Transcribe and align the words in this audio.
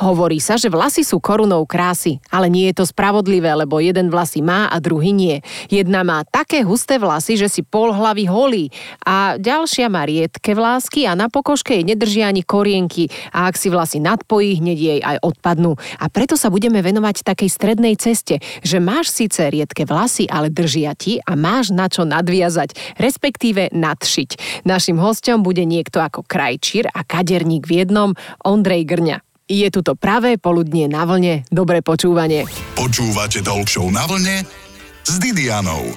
Hovorí 0.00 0.40
sa, 0.40 0.56
že 0.56 0.72
vlasy 0.72 1.04
sú 1.04 1.20
korunou 1.20 1.68
krásy, 1.68 2.24
ale 2.32 2.48
nie 2.48 2.72
je 2.72 2.80
to 2.80 2.88
spravodlivé, 2.88 3.52
lebo 3.52 3.84
jeden 3.84 4.08
vlasy 4.08 4.40
má 4.40 4.64
a 4.72 4.80
druhý 4.80 5.12
nie. 5.12 5.44
Jedna 5.68 6.00
má 6.00 6.24
také 6.24 6.64
husté 6.64 6.96
vlasy, 6.96 7.36
že 7.36 7.52
si 7.52 7.60
pol 7.60 7.92
hlavy 7.92 8.24
holí 8.24 8.72
a 9.04 9.36
ďalšia 9.36 9.92
má 9.92 10.08
riedke 10.08 10.56
vlásky 10.56 11.04
a 11.04 11.12
na 11.12 11.28
pokožke 11.28 11.76
jej 11.76 11.84
nedržia 11.84 12.32
ani 12.32 12.40
korienky 12.40 13.12
a 13.28 13.52
ak 13.52 13.60
si 13.60 13.68
vlasy 13.68 14.00
nadpojí, 14.00 14.64
hneď 14.64 14.78
jej 14.80 15.00
aj 15.04 15.20
odpadnú. 15.20 15.76
A 16.00 16.08
preto 16.08 16.32
sa 16.32 16.48
budeme 16.48 16.80
venovať 16.80 17.20
takej 17.20 17.52
strednej 17.52 18.00
ceste, 18.00 18.40
že 18.64 18.80
máš 18.80 19.12
síce 19.12 19.52
riedke 19.52 19.84
vlasy, 19.84 20.24
ale 20.32 20.48
držia 20.48 20.96
ti 20.96 21.20
a 21.28 21.36
máš 21.36 21.76
na 21.76 21.92
čo 21.92 22.08
nadviazať, 22.08 22.96
respektíve 22.96 23.68
nadšiť. 23.76 24.64
Našim 24.64 24.96
hostom 24.96 25.44
bude 25.44 25.68
niekto 25.68 26.00
ako 26.00 26.24
krajčír 26.24 26.88
a 26.88 27.04
kaderník 27.04 27.68
v 27.68 27.84
jednom, 27.84 28.16
Ondrej 28.40 28.88
Grňa. 28.88 29.29
Je 29.50 29.66
tu 29.66 29.82
to 29.82 29.98
pravé 29.98 30.38
poludnie 30.38 30.86
na 30.86 31.02
vlne. 31.02 31.42
Dobré 31.50 31.82
počúvanie. 31.82 32.46
Počúvate 32.78 33.42
Talk 33.42 33.66
na 33.90 34.06
vlne 34.06 34.46
s 35.02 35.18
Didianou. 35.18 35.90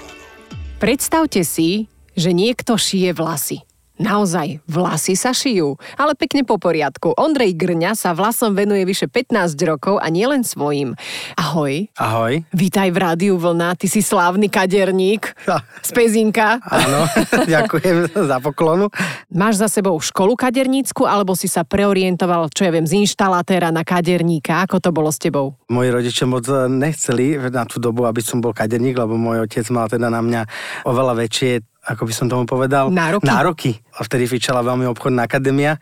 Predstavte 0.81 1.45
si, 1.45 1.85
že 2.17 2.33
niekto 2.33 2.81
šije 2.81 3.13
vlasy. 3.13 3.61
Naozaj, 4.01 4.65
vlasy 4.65 5.13
sa 5.13 5.37
šijú, 5.37 5.77
ale 6.01 6.17
pekne 6.17 6.41
po 6.41 6.57
poriadku. 6.57 7.13
Ondrej 7.13 7.53
Grňa 7.53 7.93
sa 7.93 8.17
vlasom 8.17 8.57
venuje 8.57 8.89
vyše 8.89 9.05
15 9.05 9.53
rokov 9.69 10.01
a 10.01 10.09
nielen 10.09 10.41
svojim. 10.41 10.97
Ahoj. 11.37 11.93
Ahoj. 12.01 12.41
Vítaj 12.57 12.89
v 12.89 12.97
Rádiu 12.97 13.37
Vlna, 13.37 13.77
ty 13.77 13.85
si 13.85 14.01
slávny 14.01 14.49
kaderník 14.49 15.37
z 15.85 15.89
Pezinka. 15.93 16.57
Áno, 16.65 17.05
ďakujem 17.53 18.09
za 18.17 18.41
poklonu. 18.41 18.89
Máš 19.29 19.61
za 19.61 19.69
sebou 19.69 20.01
školu 20.01 20.33
kadernícku, 20.41 21.05
alebo 21.05 21.37
si 21.37 21.45
sa 21.45 21.61
preorientoval, 21.61 22.49
čo 22.49 22.65
ja 22.65 22.73
viem, 22.73 22.89
z 22.89 22.97
inštalatéra 22.97 23.69
na 23.69 23.85
kaderníka? 23.85 24.65
Ako 24.65 24.81
to 24.81 24.89
bolo 24.89 25.13
s 25.13 25.21
tebou? 25.21 25.53
Moji 25.69 25.93
rodičia 25.93 26.25
moc 26.25 26.49
nechceli 26.65 27.37
na 27.53 27.69
tú 27.69 27.77
dobu, 27.77 28.09
aby 28.09 28.25
som 28.25 28.41
bol 28.41 28.57
kaderník, 28.57 28.97
lebo 28.97 29.21
môj 29.21 29.45
otec 29.45 29.69
mal 29.69 29.85
teda 29.85 30.09
na 30.09 30.25
mňa 30.25 30.41
oveľa 30.89 31.13
väčšie 31.29 31.72
ako 31.83 32.07
by 32.07 32.13
som 32.15 32.31
tomu 32.31 32.47
povedal, 32.47 32.87
nároky. 32.87 33.27
nároky. 33.27 33.71
A 33.99 34.07
vtedy 34.07 34.23
fičala 34.23 34.63
veľmi 34.63 34.87
obchodná 34.87 35.27
akadémia. 35.27 35.75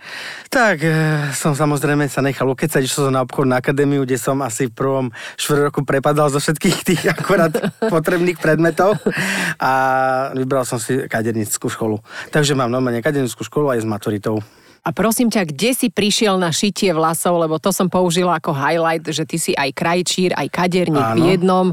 Tak 0.49 0.81
e, 0.81 0.89
som 1.37 1.53
samozrejme 1.53 2.09
sa 2.09 2.25
nechal 2.25 2.49
ukecať, 2.49 2.81
išiel 2.81 3.07
som 3.07 3.13
na 3.13 3.21
obchodnú 3.21 3.53
akadémiu, 3.53 4.01
kde 4.01 4.17
som 4.17 4.41
asi 4.41 4.65
v 4.67 4.73
prvom 4.73 5.05
štvrt 5.37 5.69
roku 5.69 5.85
prepadal 5.85 6.33
zo 6.33 6.41
všetkých 6.41 6.77
tých 6.81 7.01
akorát 7.13 7.53
potrebných 7.85 8.41
predmetov 8.41 8.97
a 9.61 9.71
vybral 10.33 10.65
som 10.65 10.81
si 10.81 11.05
kadernickú 11.05 11.69
školu. 11.69 12.01
Takže 12.33 12.57
mám 12.57 12.73
normálne 12.73 13.05
kadernickú 13.05 13.45
školu 13.45 13.77
aj 13.77 13.85
s 13.85 13.87
maturitou. 13.87 14.41
A 14.81 14.89
prosím 14.89 15.29
ťa, 15.29 15.45
kde 15.45 15.77
si 15.77 15.87
prišiel 15.93 16.41
na 16.41 16.49
šitie 16.49 16.89
vlasov, 16.89 17.37
lebo 17.37 17.61
to 17.61 17.69
som 17.69 17.85
použila 17.85 18.41
ako 18.41 18.49
highlight, 18.49 19.05
že 19.05 19.29
ty 19.29 19.37
si 19.37 19.53
aj 19.53 19.77
krajčír, 19.77 20.33
aj 20.33 20.49
kaderník 20.49 21.05
Áno. 21.05 21.17
v 21.17 21.19
jednom. 21.29 21.65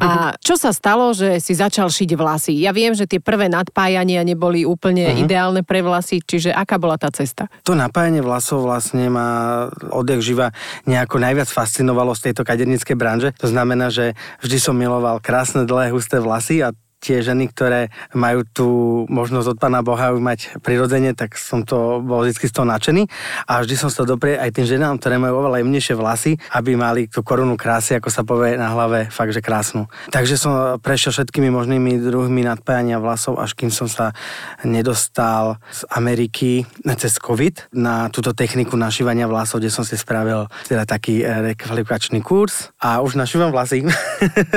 A 0.00 0.32
čo 0.40 0.56
sa 0.56 0.72
stalo, 0.72 1.12
že 1.12 1.36
si 1.36 1.52
začal 1.52 1.92
šiť 1.92 2.16
vlasy? 2.16 2.56
Ja 2.56 2.72
viem, 2.72 2.96
že 2.96 3.04
tie 3.04 3.20
prvé 3.20 3.52
nadpájania 3.52 4.24
neboli 4.24 4.64
úplne 4.64 5.12
uh-huh. 5.12 5.24
ideálne 5.28 5.60
pre 5.68 5.84
vlasy, 5.84 6.24
čiže 6.24 6.48
aká 6.48 6.80
bola 6.80 6.96
tá 6.96 7.12
cesta? 7.12 7.52
To 7.68 7.76
napájanie 7.76 8.24
vlasov 8.24 8.64
vlastne 8.64 9.12
ma 9.12 9.68
odjak 9.92 10.24
živa 10.24 10.56
nejako 10.88 11.20
najviac 11.20 11.52
fascinovalo 11.52 12.16
z 12.16 12.32
tejto 12.32 12.40
kaderníckej 12.40 12.96
branže. 12.96 13.28
To 13.36 13.52
znamená, 13.52 13.92
že 13.92 14.16
vždy 14.40 14.56
som 14.56 14.72
miloval 14.72 15.20
krásne, 15.20 15.68
dlhé, 15.68 15.92
husté 15.92 16.24
vlasy 16.24 16.64
a 16.64 16.72
tie 17.00 17.20
ženy, 17.20 17.52
ktoré 17.52 17.92
majú 18.16 18.42
tú 18.48 18.68
možnosť 19.12 19.56
od 19.56 19.58
Pána 19.60 19.80
Boha 19.84 20.16
mať 20.16 20.58
prirodzene, 20.64 21.12
tak 21.12 21.36
som 21.36 21.62
to 21.62 22.00
bol 22.02 22.24
vždy 22.24 22.48
z 22.48 22.54
toho 22.54 22.66
nadšený 22.66 23.02
a 23.46 23.62
vždy 23.62 23.74
som 23.76 23.90
sa 23.92 24.08
doprie 24.08 24.34
aj 24.40 24.56
tým 24.56 24.66
ženám, 24.66 24.98
ktoré 24.98 25.20
majú 25.20 25.44
oveľa 25.44 25.62
jemnejšie 25.62 25.94
vlasy, 25.94 26.32
aby 26.56 26.74
mali 26.74 27.06
tú 27.06 27.20
korunu 27.20 27.54
krásy, 27.54 28.00
ako 28.00 28.08
sa 28.08 28.24
povie 28.24 28.56
na 28.56 28.72
hlave, 28.72 29.12
fakt, 29.12 29.36
že 29.36 29.44
krásnu. 29.44 29.86
Takže 30.08 30.34
som 30.40 30.80
prešiel 30.80 31.12
všetkými 31.12 31.52
možnými 31.52 32.00
druhmi 32.00 32.42
nadpájania 32.42 32.98
vlasov, 32.98 33.38
až 33.38 33.52
kým 33.52 33.68
som 33.68 33.86
sa 33.86 34.16
nedostal 34.64 35.60
z 35.68 35.84
Ameriky 35.92 36.64
cez 36.96 37.20
COVID 37.20 37.76
na 37.76 38.08
túto 38.08 38.32
techniku 38.32 38.74
našívania 38.74 39.28
vlasov, 39.28 39.60
kde 39.60 39.70
som 39.70 39.84
si 39.84 40.00
spravil 40.00 40.48
teda 40.64 40.88
taký 40.88 41.20
eh, 41.20 41.52
rekvalifikačný 41.52 42.24
kurz 42.24 42.72
a 42.80 43.04
už 43.04 43.20
našívam 43.20 43.52
vlasy. 43.52 43.84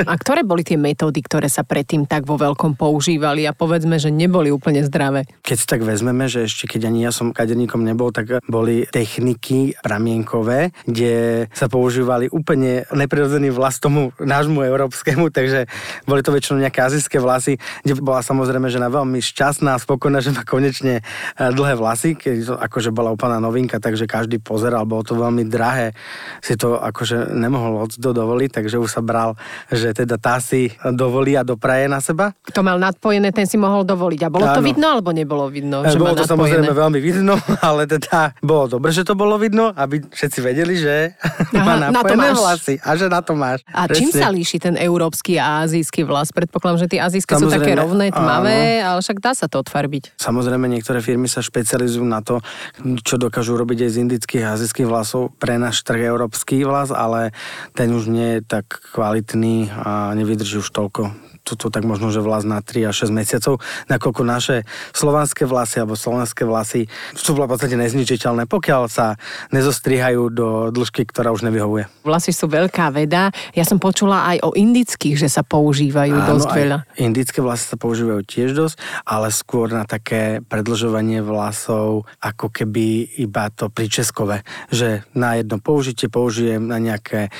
A 0.00 0.14
ktoré 0.16 0.40
boli 0.40 0.64
tie 0.64 0.80
metódy, 0.80 1.20
ktoré 1.20 1.52
sa 1.52 1.62
predtým 1.62 2.08
tak 2.08 2.24
vo 2.24 2.39
veľkom 2.40 2.80
používali 2.80 3.44
a 3.44 3.52
povedzme, 3.52 4.00
že 4.00 4.08
neboli 4.08 4.48
úplne 4.48 4.80
zdravé. 4.80 5.28
Keď 5.44 5.56
si 5.56 5.66
tak 5.68 5.84
vezmeme, 5.84 6.24
že 6.24 6.48
ešte 6.48 6.64
keď 6.64 6.88
ani 6.88 7.04
ja 7.04 7.12
som 7.12 7.36
kaderníkom 7.36 7.84
nebol, 7.84 8.08
tak 8.08 8.40
boli 8.48 8.88
techniky 8.88 9.76
pramienkové, 9.84 10.72
kde 10.88 11.46
sa 11.52 11.68
používali 11.68 12.32
úplne 12.32 12.88
neprirodzený 12.88 13.52
vlas 13.52 13.76
tomu 13.76 14.14
nášmu 14.16 14.64
európskemu, 14.64 15.28
takže 15.28 15.68
boli 16.06 16.22
to 16.22 16.30
väčšinou 16.30 16.62
nejaké 16.62 16.80
azijské 16.80 17.18
vlasy, 17.18 17.58
kde 17.82 17.98
bola 17.98 18.22
samozrejme 18.22 18.70
žena 18.70 18.88
veľmi 18.88 19.18
šťastná 19.18 19.74
a 19.76 19.82
spokojná, 19.82 20.22
že 20.22 20.30
má 20.30 20.46
konečne 20.46 21.00
e, 21.00 21.02
dlhé 21.50 21.74
vlasy, 21.74 22.14
keď 22.14 22.36
to 22.46 22.54
akože 22.54 22.90
bola 22.94 23.10
úplná 23.10 23.42
novinka, 23.42 23.82
takže 23.82 24.06
každý 24.06 24.38
pozeral, 24.38 24.86
bolo 24.86 25.02
to 25.02 25.18
veľmi 25.18 25.48
drahé, 25.50 25.92
si 26.38 26.54
to 26.54 26.78
akože 26.78 27.34
nemohol 27.34 27.88
od 27.88 27.92
dovoliť, 27.98 28.50
takže 28.54 28.76
už 28.78 28.90
sa 28.90 29.02
bral, 29.02 29.34
že 29.72 29.90
teda 29.96 30.20
tá 30.20 30.38
si 30.38 30.70
dovolí 30.84 31.34
a 31.34 31.42
dopraje 31.42 31.90
na 31.90 31.98
seba 31.98 32.19
kto 32.28 32.60
mal 32.60 32.76
nadpojené, 32.76 33.32
ten 33.32 33.48
si 33.48 33.56
mohol 33.56 33.88
dovoliť. 33.88 34.20
A 34.26 34.28
bolo 34.28 34.46
Áno. 34.46 34.56
to 34.58 34.62
vidno, 34.62 34.86
alebo 34.92 35.10
nebolo 35.16 35.48
vidno? 35.48 35.80
E, 35.80 35.92
že 35.92 35.96
bolo 35.96 36.12
to 36.16 36.28
nadpojené? 36.28 36.60
samozrejme 36.60 36.72
veľmi 36.76 37.00
vidno, 37.00 37.34
ale 37.68 37.88
teda 37.88 38.36
bolo 38.44 38.78
dobre, 38.78 38.92
že 38.92 39.02
to 39.02 39.16
bolo 39.16 39.40
vidno, 39.40 39.72
aby 39.72 40.04
všetci 40.04 40.38
vedeli, 40.44 40.74
že 40.76 41.16
Aha, 41.16 41.64
má 41.66 41.74
napojené 41.88 42.30
na 42.30 42.36
vlasy 42.36 42.74
a 42.80 42.90
že 42.96 43.06
na 43.08 43.20
to 43.24 43.32
máš. 43.32 43.64
A 43.72 43.88
Presne. 43.88 43.96
čím 43.96 44.08
sa 44.12 44.28
líši 44.28 44.56
ten 44.60 44.74
európsky 44.76 45.40
a 45.40 45.64
azijský 45.64 46.04
vlas? 46.04 46.28
Predpokladám, 46.34 46.84
že 46.84 46.88
tie 46.96 47.00
azijské 47.00 47.32
sú 47.40 47.48
také 47.48 47.72
rovné, 47.78 48.12
tmavé, 48.12 48.84
áno. 48.84 48.96
ale 48.96 48.98
však 49.00 49.18
dá 49.24 49.32
sa 49.32 49.48
to 49.48 49.64
odfarbiť. 49.64 50.20
Samozrejme, 50.20 50.68
niektoré 50.68 51.00
firmy 51.00 51.30
sa 51.30 51.40
špecializujú 51.40 52.04
na 52.04 52.20
to, 52.20 52.44
čo 53.06 53.16
dokážu 53.16 53.56
robiť 53.56 53.88
aj 53.88 53.90
z 53.90 53.96
indických 54.04 54.44
a 54.44 54.58
azijských 54.58 54.88
vlasov 54.88 55.32
pre 55.38 55.56
náš 55.56 55.86
trh 55.86 56.02
európsky 56.02 56.62
vlas, 56.66 56.90
ale 56.90 57.32
ten 57.72 57.92
už 57.94 58.10
nie 58.10 58.38
je 58.38 58.40
tak 58.44 58.66
kvalitný 58.92 59.70
a 59.70 60.12
nevydrží 60.18 60.60
už 60.60 60.70
toľko 60.74 61.29
toto 61.50 61.74
tak 61.74 61.82
možno, 61.82 62.14
že 62.14 62.22
vlas 62.22 62.46
na 62.46 62.62
3 62.62 62.94
až 62.94 63.10
6 63.10 63.18
mesiacov, 63.18 63.58
nakoľko 63.90 64.22
naše 64.22 64.56
slovanské 64.94 65.42
vlasy 65.50 65.82
alebo 65.82 65.98
slovenské 65.98 66.46
vlasy 66.46 66.86
sú 67.18 67.34
v 67.34 67.50
podstate 67.50 67.74
nezničiteľné, 67.74 68.46
pokiaľ 68.46 68.82
sa 68.86 69.18
nezostrihajú 69.50 70.22
do 70.30 70.48
dĺžky, 70.70 71.02
ktorá 71.08 71.34
už 71.34 71.42
nevyhovuje. 71.48 71.90
Vlasy 72.06 72.30
sú 72.30 72.46
veľká 72.46 72.92
veda. 72.94 73.34
Ja 73.56 73.64
som 73.66 73.82
počula 73.82 74.28
aj 74.30 74.46
o 74.46 74.50
indických, 74.54 75.26
že 75.26 75.28
sa 75.32 75.42
používajú 75.42 76.14
Áno, 76.14 76.36
dosť 76.36 76.48
veľa. 76.52 76.78
Indické 77.00 77.42
vlasy 77.42 77.64
sa 77.74 77.76
používajú 77.80 78.22
tiež 78.22 78.54
dosť, 78.54 78.76
ale 79.08 79.32
skôr 79.32 79.72
na 79.72 79.88
také 79.88 80.44
predlžovanie 80.44 81.24
vlasov, 81.24 82.06
ako 82.20 82.52
keby 82.52 83.18
iba 83.24 83.48
to 83.50 83.72
pričeskové, 83.72 84.44
že 84.68 85.02
na 85.16 85.40
jedno 85.40 85.58
použitie 85.58 86.12
použijem 86.12 86.60
na 86.60 86.76
nejaké 86.76 87.32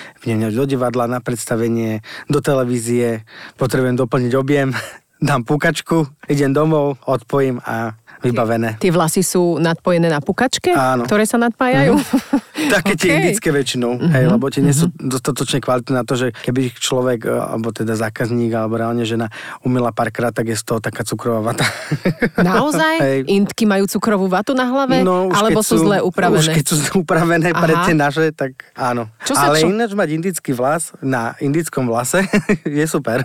do 0.50 0.64
divadla, 0.64 1.10
na 1.10 1.20
predstavenie, 1.20 2.00
do 2.26 2.40
televízie, 2.40 3.28
potrebujem 3.60 3.99
doplniť 4.00 4.32
objem, 4.36 4.72
dám 5.28 5.44
pukačku, 5.44 6.08
idem 6.32 6.56
domov, 6.56 6.96
odpojím 7.04 7.60
a 7.60 7.92
vybavené. 8.20 8.76
Tie 8.76 8.92
vlasy 8.92 9.24
sú 9.24 9.56
nadpojené 9.56 10.12
na 10.12 10.20
pukačke, 10.20 10.76
Áno. 10.76 11.08
ktoré 11.08 11.24
sa 11.24 11.40
nadpájajú? 11.40 11.96
Mm-hmm. 11.96 12.70
Také 12.70 12.92
okay. 12.96 13.00
tie 13.00 13.10
indické 13.16 13.48
väčšinou, 13.48 13.96
mm-hmm. 13.96 14.12
hej, 14.12 14.24
lebo 14.28 14.44
tie 14.52 14.60
nie 14.60 14.76
sú 14.76 14.92
mm-hmm. 14.92 15.08
dostatočne 15.08 15.58
kvalitné 15.64 15.92
na 15.96 16.04
to, 16.04 16.14
že 16.20 16.36
keby 16.36 16.76
človek, 16.76 17.24
e, 17.24 17.32
alebo 17.32 17.72
teda 17.72 17.96
zákazník, 17.96 18.52
alebo 18.52 18.76
reálne 18.76 19.02
žena 19.08 19.32
umila 19.64 19.90
párkrát, 19.90 20.30
tak 20.30 20.52
je 20.52 20.56
z 20.56 20.64
toho 20.68 20.78
taká 20.84 21.02
cukrová 21.02 21.40
vata. 21.52 21.64
Naozaj? 22.36 22.94
Hej. 23.00 23.18
Indky 23.32 23.64
majú 23.64 23.88
cukrovú 23.88 24.28
vatu 24.28 24.52
na 24.52 24.68
hlave? 24.68 25.00
No, 25.00 25.32
alebo 25.32 25.64
sú 25.64 25.80
zle 25.80 26.04
upravené? 26.04 26.44
Už 26.44 26.52
keď 26.52 26.64
sú 26.68 26.76
upravené 27.00 27.56
Aha. 27.56 27.60
pre 27.64 27.72
tie 27.88 27.94
naše, 27.96 28.30
tak 28.36 28.68
áno. 28.76 29.08
Čo 29.24 29.32
sa, 29.32 29.48
Ale 29.48 29.64
čo? 29.64 29.72
ináč 29.72 29.96
mať 29.96 30.08
indický 30.12 30.52
vlas 30.52 30.92
na 31.00 31.32
indickom 31.40 31.88
vlase 31.88 32.20
je 32.68 32.86
super. 32.86 33.24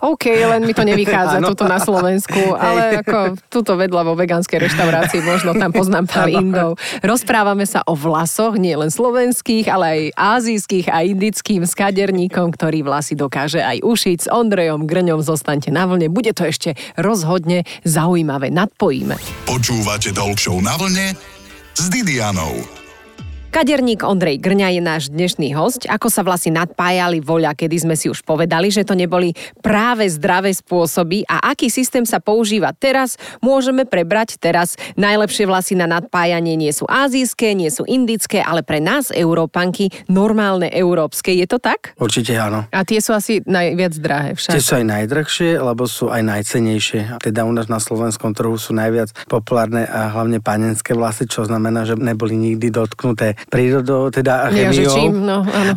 OK, 0.00 0.32
len 0.32 0.64
mi 0.64 0.72
to 0.72 0.80
nevychádza 0.80 1.44
tuto 1.44 1.68
na 1.68 1.76
Slovensku, 1.76 2.56
ale 2.56 3.04
ako 3.04 3.36
tuto 3.52 3.76
vedľa 3.76 4.02
vo 4.08 4.14
vegánskej 4.30 4.62
reštaurácii 4.62 5.26
možno 5.26 5.58
tam 5.58 5.74
poznám 5.74 6.06
pár 6.06 6.30
Indov. 6.30 6.78
Rozprávame 7.02 7.66
sa 7.66 7.82
o 7.82 7.98
vlasoch, 7.98 8.54
nie 8.54 8.78
len 8.78 8.86
slovenských, 8.86 9.66
ale 9.66 9.86
aj 9.90 10.02
azijských 10.38 10.86
a 10.86 11.02
indickým 11.02 11.66
skaderníkom, 11.66 12.54
ktorý 12.54 12.86
vlasy 12.86 13.18
dokáže 13.18 13.58
aj 13.58 13.82
ušiť. 13.82 14.18
S 14.22 14.28
Ondrejom 14.30 14.86
Grňom 14.86 15.18
zostaňte 15.18 15.74
na 15.74 15.90
vlne. 15.90 16.06
Bude 16.06 16.30
to 16.30 16.46
ešte 16.46 16.78
rozhodne 16.94 17.66
zaujímavé. 17.82 18.54
Nadpojíme. 18.54 19.18
Počúvate 19.50 20.14
Talk 20.14 20.38
na 20.62 20.78
vlne 20.78 21.18
s 21.74 21.90
Didianou. 21.90 22.54
Kaderník 23.50 24.06
Ondrej 24.06 24.38
Grňa 24.38 24.78
je 24.78 24.82
náš 24.82 25.02
dnešný 25.10 25.58
host. 25.58 25.82
Ako 25.90 26.06
sa 26.06 26.22
vlasy 26.22 26.54
nadpájali 26.54 27.18
voľa, 27.18 27.58
kedy 27.58 27.82
sme 27.82 27.98
si 27.98 28.06
už 28.06 28.22
povedali, 28.22 28.70
že 28.70 28.86
to 28.86 28.94
neboli 28.94 29.34
práve 29.58 30.06
zdravé 30.06 30.54
spôsoby 30.54 31.26
a 31.26 31.50
aký 31.50 31.66
systém 31.66 32.06
sa 32.06 32.22
používa 32.22 32.70
teraz, 32.70 33.18
môžeme 33.42 33.82
prebrať 33.90 34.38
teraz. 34.38 34.78
Najlepšie 34.94 35.50
vlasy 35.50 35.74
na 35.74 35.90
nadpájanie 35.90 36.54
nie 36.54 36.70
sú 36.70 36.86
azijské, 36.86 37.58
nie 37.58 37.74
sú 37.74 37.82
indické, 37.90 38.38
ale 38.38 38.62
pre 38.62 38.78
nás, 38.78 39.10
Európanky, 39.10 39.90
normálne 40.06 40.70
európske. 40.70 41.34
Je 41.34 41.50
to 41.50 41.58
tak? 41.58 41.98
Určite 41.98 42.38
áno. 42.38 42.70
A 42.70 42.86
tie 42.86 43.02
sú 43.02 43.18
asi 43.18 43.42
najviac 43.42 43.98
drahé 43.98 44.30
však. 44.38 44.54
Tie 44.54 44.62
sú 44.62 44.78
aj 44.78 44.86
najdrahšie, 44.86 45.58
lebo 45.58 45.90
sú 45.90 46.06
aj 46.06 46.22
najcenejšie. 46.22 47.18
Teda 47.18 47.42
u 47.42 47.50
nás 47.50 47.66
na 47.66 47.82
slovenskom 47.82 48.30
trhu 48.30 48.54
sú 48.54 48.78
najviac 48.78 49.10
populárne 49.26 49.90
a 49.90 50.06
hlavne 50.14 50.38
panenské 50.38 50.94
vlasy, 50.94 51.26
čo 51.26 51.42
znamená, 51.42 51.82
že 51.82 51.98
neboli 51.98 52.38
nikdy 52.38 52.70
dotknuté 52.70 53.39
prírodou, 53.48 54.12
teda 54.12 54.50
chemiou. 54.52 54.84
Ja, 54.84 54.94
čím, 54.94 55.14
no, 55.24 55.46
áno. 55.46 55.72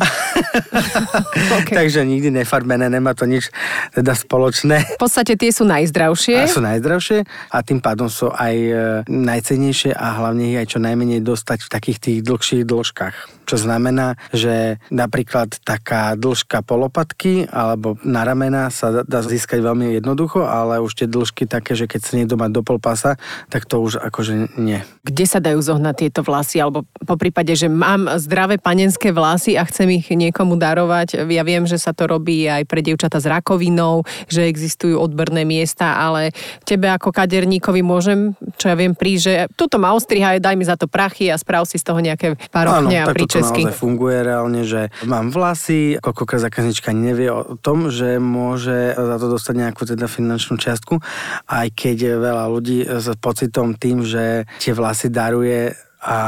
okay. 1.62 1.74
Takže 1.74 2.04
nikdy 2.04 2.44
nefarbené, 2.44 2.90
nemá 2.90 3.16
to 3.16 3.24
nič 3.24 3.48
teda 3.94 4.12
spoločné. 4.12 4.98
V 4.98 5.00
podstate 5.00 5.38
tie 5.38 5.50
sú 5.50 5.64
najzdravšie. 5.64 6.44
A 6.44 6.50
sú 6.50 6.60
najzdravšie 6.60 7.24
a 7.24 7.56
tým 7.64 7.80
pádom 7.80 8.10
sú 8.10 8.28
aj 8.30 8.54
e, 8.54 8.74
najcenejšie 9.08 9.94
a 9.94 10.06
hlavne 10.20 10.54
ich 10.54 10.58
aj 10.58 10.66
čo 10.76 10.78
najmenej 10.82 11.24
dostať 11.24 11.66
v 11.66 11.68
takých 11.70 11.98
tých 12.02 12.18
dlhších 12.26 12.62
dĺžkach. 12.66 13.16
Čo 13.44 13.60
znamená, 13.60 14.16
že 14.32 14.80
napríklad 14.88 15.60
taká 15.62 16.16
dĺžka 16.16 16.64
polopatky 16.64 17.46
alebo 17.48 18.00
na 18.02 18.24
ramena 18.24 18.72
sa 18.72 19.04
dá 19.04 19.20
získať 19.20 19.60
veľmi 19.60 19.96
jednoducho, 20.00 20.44
ale 20.44 20.80
už 20.80 21.04
tie 21.04 21.08
dĺžky 21.08 21.44
také, 21.44 21.76
že 21.76 21.84
keď 21.84 22.00
sa 22.00 22.12
niekto 22.16 22.36
má 22.40 22.48
do 22.48 22.64
polpasa, 22.64 23.20
tak 23.52 23.68
to 23.68 23.80
už 23.80 24.00
akože 24.00 24.56
nie. 24.56 24.80
Kde 25.04 25.24
sa 25.28 25.38
dajú 25.40 25.60
zohnať 25.60 25.94
tieto 26.08 26.20
vlasy? 26.24 26.58
Alebo 26.60 26.88
po 27.04 27.16
prípade, 27.20 27.52
že 27.52 27.68
mám 27.68 28.08
zdravé 28.16 28.56
panenské 28.56 29.12
vlasy 29.12 29.60
a 29.60 29.68
chcem 29.68 30.00
ich 30.00 30.08
niekomu 30.08 30.56
darovať. 30.56 31.28
Ja 31.28 31.44
viem, 31.44 31.68
že 31.68 31.76
sa 31.76 31.92
to 31.92 32.08
robí 32.08 32.48
aj 32.48 32.64
pre 32.64 32.80
dievčata 32.80 33.20
s 33.20 33.28
rakovinou, 33.28 34.08
že 34.26 34.48
existujú 34.48 34.96
odberné 34.96 35.44
miesta, 35.44 36.00
ale 36.00 36.32
tebe 36.64 36.88
ako 36.88 37.12
kaderníkovi 37.12 37.84
môžem, 37.84 38.32
čo 38.56 38.72
ja 38.72 38.76
viem, 38.76 38.96
prísť, 38.96 39.22
že 39.22 39.34
tuto 39.52 39.76
ma 39.76 39.92
ostrihaj, 39.92 40.40
daj 40.40 40.56
mi 40.56 40.64
za 40.64 40.80
to 40.80 40.88
prachy 40.88 41.28
a 41.28 41.36
sprav 41.36 41.68
si 41.68 41.76
z 41.76 41.84
toho 41.84 42.00
nejaké 42.00 42.40
parochne 42.48 43.04
a 43.04 43.12
príčesky. 43.34 43.62
Áno, 43.66 43.74
funguje 43.74 44.18
reálne, 44.22 44.62
že 44.62 44.94
mám 45.02 45.34
vlasy, 45.34 45.98
koľkokrát 45.98 46.46
zákaznička 46.46 46.94
nevie 46.94 47.34
o 47.34 47.58
tom, 47.58 47.90
že 47.90 48.22
môže 48.22 48.94
za 48.94 49.16
to 49.18 49.26
dostať 49.26 49.54
nejakú 49.66 49.82
teda 49.82 50.06
finančnú 50.06 50.54
čiastku, 50.54 51.02
aj 51.50 51.66
keď 51.74 52.22
veľa 52.22 52.44
ľudí 52.46 52.86
s 52.86 53.10
pocitom 53.18 53.74
tým, 53.74 54.06
že 54.06 54.46
tie 54.62 54.70
vlasy 54.70 55.10
daruje 55.10 55.74
a 56.04 56.18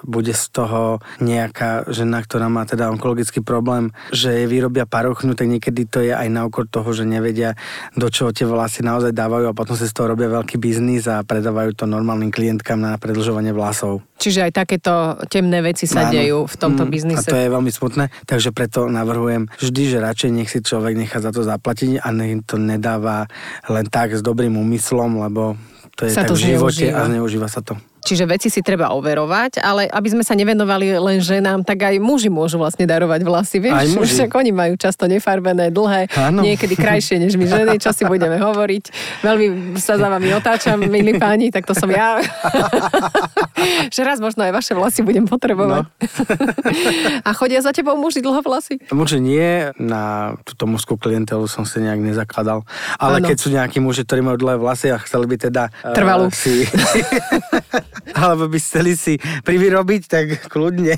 bude 0.00 0.32
z 0.32 0.44
toho 0.48 1.04
nejaká 1.20 1.84
žena, 1.92 2.24
ktorá 2.24 2.48
má 2.48 2.64
teda 2.64 2.88
onkologický 2.88 3.44
problém, 3.44 3.92
že 4.08 4.32
jej 4.32 4.48
vyrobia 4.48 4.88
parochňu, 4.88 5.36
tak 5.36 5.52
niekedy 5.52 5.84
to 5.84 6.00
je 6.00 6.16
aj 6.16 6.28
na 6.32 6.48
úkor 6.48 6.64
toho, 6.64 6.88
že 6.96 7.04
nevedia, 7.04 7.52
do 7.92 8.08
čoho 8.08 8.32
tie 8.32 8.48
vlasy 8.48 8.80
naozaj 8.80 9.12
dávajú 9.12 9.52
a 9.52 9.54
potom 9.54 9.76
si 9.76 9.84
z 9.84 9.92
toho 9.92 10.16
robia 10.16 10.32
veľký 10.32 10.56
biznis 10.56 11.04
a 11.04 11.20
predávajú 11.20 11.76
to 11.76 11.84
normálnym 11.84 12.32
klientkám 12.32 12.80
na 12.80 12.96
predlžovanie 12.96 13.52
vlasov. 13.52 14.00
Čiže 14.16 14.48
aj 14.48 14.52
takéto 14.56 14.92
temné 15.28 15.60
veci 15.60 15.84
sa 15.84 16.08
Áno. 16.08 16.16
dejú 16.16 16.38
v 16.48 16.56
tomto 16.56 16.88
mm, 16.88 16.90
biznise. 16.90 17.28
A 17.28 17.36
to 17.36 17.36
je 17.36 17.52
veľmi 17.52 17.68
smutné, 17.68 18.08
takže 18.24 18.48
preto 18.56 18.88
navrhujem 18.88 19.52
vždy, 19.60 19.82
že 19.92 19.98
radšej 20.00 20.30
nech 20.32 20.48
si 20.48 20.64
človek 20.64 20.96
nechá 20.96 21.20
za 21.20 21.28
to 21.36 21.44
zaplatiť 21.44 22.00
a 22.00 22.08
nech 22.16 22.40
to 22.48 22.56
nedáva 22.56 23.28
len 23.68 23.84
tak 23.92 24.16
s 24.16 24.24
dobrým 24.24 24.56
úmyslom, 24.56 25.20
lebo 25.20 25.60
to 25.96 26.08
je 26.08 26.16
sa 26.16 26.24
tak 26.24 26.32
to 26.32 26.36
v 26.36 26.56
živote 26.56 26.88
zneužíva. 26.88 26.96
a 26.96 27.08
zneužíva 27.08 27.48
sa 27.52 27.60
to. 27.60 27.76
Čiže 28.06 28.22
veci 28.30 28.46
si 28.46 28.62
treba 28.62 28.94
overovať, 28.94 29.58
ale 29.58 29.90
aby 29.90 30.08
sme 30.14 30.22
sa 30.22 30.38
nevenovali 30.38 30.94
len 30.94 31.18
ženám, 31.18 31.66
tak 31.66 31.90
aj 31.90 31.98
muži 31.98 32.30
môžu 32.30 32.54
vlastne 32.54 32.86
darovať 32.86 33.20
vlasy. 33.26 33.58
Vieš, 33.58 33.74
aj 33.74 33.88
muži. 33.98 34.12
však 34.22 34.30
oni 34.30 34.50
majú 34.54 34.78
často 34.78 35.10
nefarbené, 35.10 35.74
dlhé, 35.74 36.06
Áno. 36.14 36.46
niekedy 36.46 36.78
krajšie 36.78 37.18
než 37.18 37.34
my 37.34 37.50
ženy, 37.50 37.82
čo 37.82 37.90
si 37.90 38.06
budeme 38.06 38.38
hovoriť. 38.38 38.84
Veľmi 39.26 39.74
sa 39.82 39.98
za 39.98 40.06
vami 40.06 40.30
otáčam, 40.38 40.78
milí 40.78 41.18
páni, 41.18 41.50
tak 41.50 41.66
to 41.66 41.74
som 41.74 41.90
ja. 41.90 42.22
že 43.94 44.00
raz 44.06 44.22
možno 44.22 44.46
aj 44.46 44.54
vaše 44.54 44.72
vlasy 44.78 45.02
budem 45.02 45.26
potrebovať. 45.26 45.82
No. 45.82 45.90
A 47.28 47.34
chodia 47.34 47.58
za 47.58 47.74
tebou 47.74 47.98
muži 47.98 48.22
dlho 48.22 48.38
vlasy? 48.38 48.78
Muži 48.94 49.18
nie, 49.18 49.74
na 49.82 50.36
túto 50.46 50.70
mužskú 50.70 50.94
klientelu 50.94 51.50
som 51.50 51.66
si 51.66 51.82
nejak 51.82 51.98
nezakladal. 51.98 52.62
Ale 53.02 53.18
ano. 53.18 53.26
keď 53.26 53.36
sú 53.42 53.48
nejakí 53.50 53.82
muži, 53.82 54.06
ktorí 54.06 54.22
majú 54.22 54.38
dlhé 54.38 54.62
vlasy 54.62 54.94
a 54.94 55.02
chceli 55.02 55.26
by 55.26 55.36
teda... 55.42 55.62
Trvalú. 55.90 56.30
Uh, 56.30 56.36
si 56.36 56.62
alebo 58.12 58.50
by 58.50 58.58
chceli 58.60 58.92
si 58.94 59.14
privyrobiť, 59.46 60.02
tak 60.08 60.26
kľudne. 60.50 60.96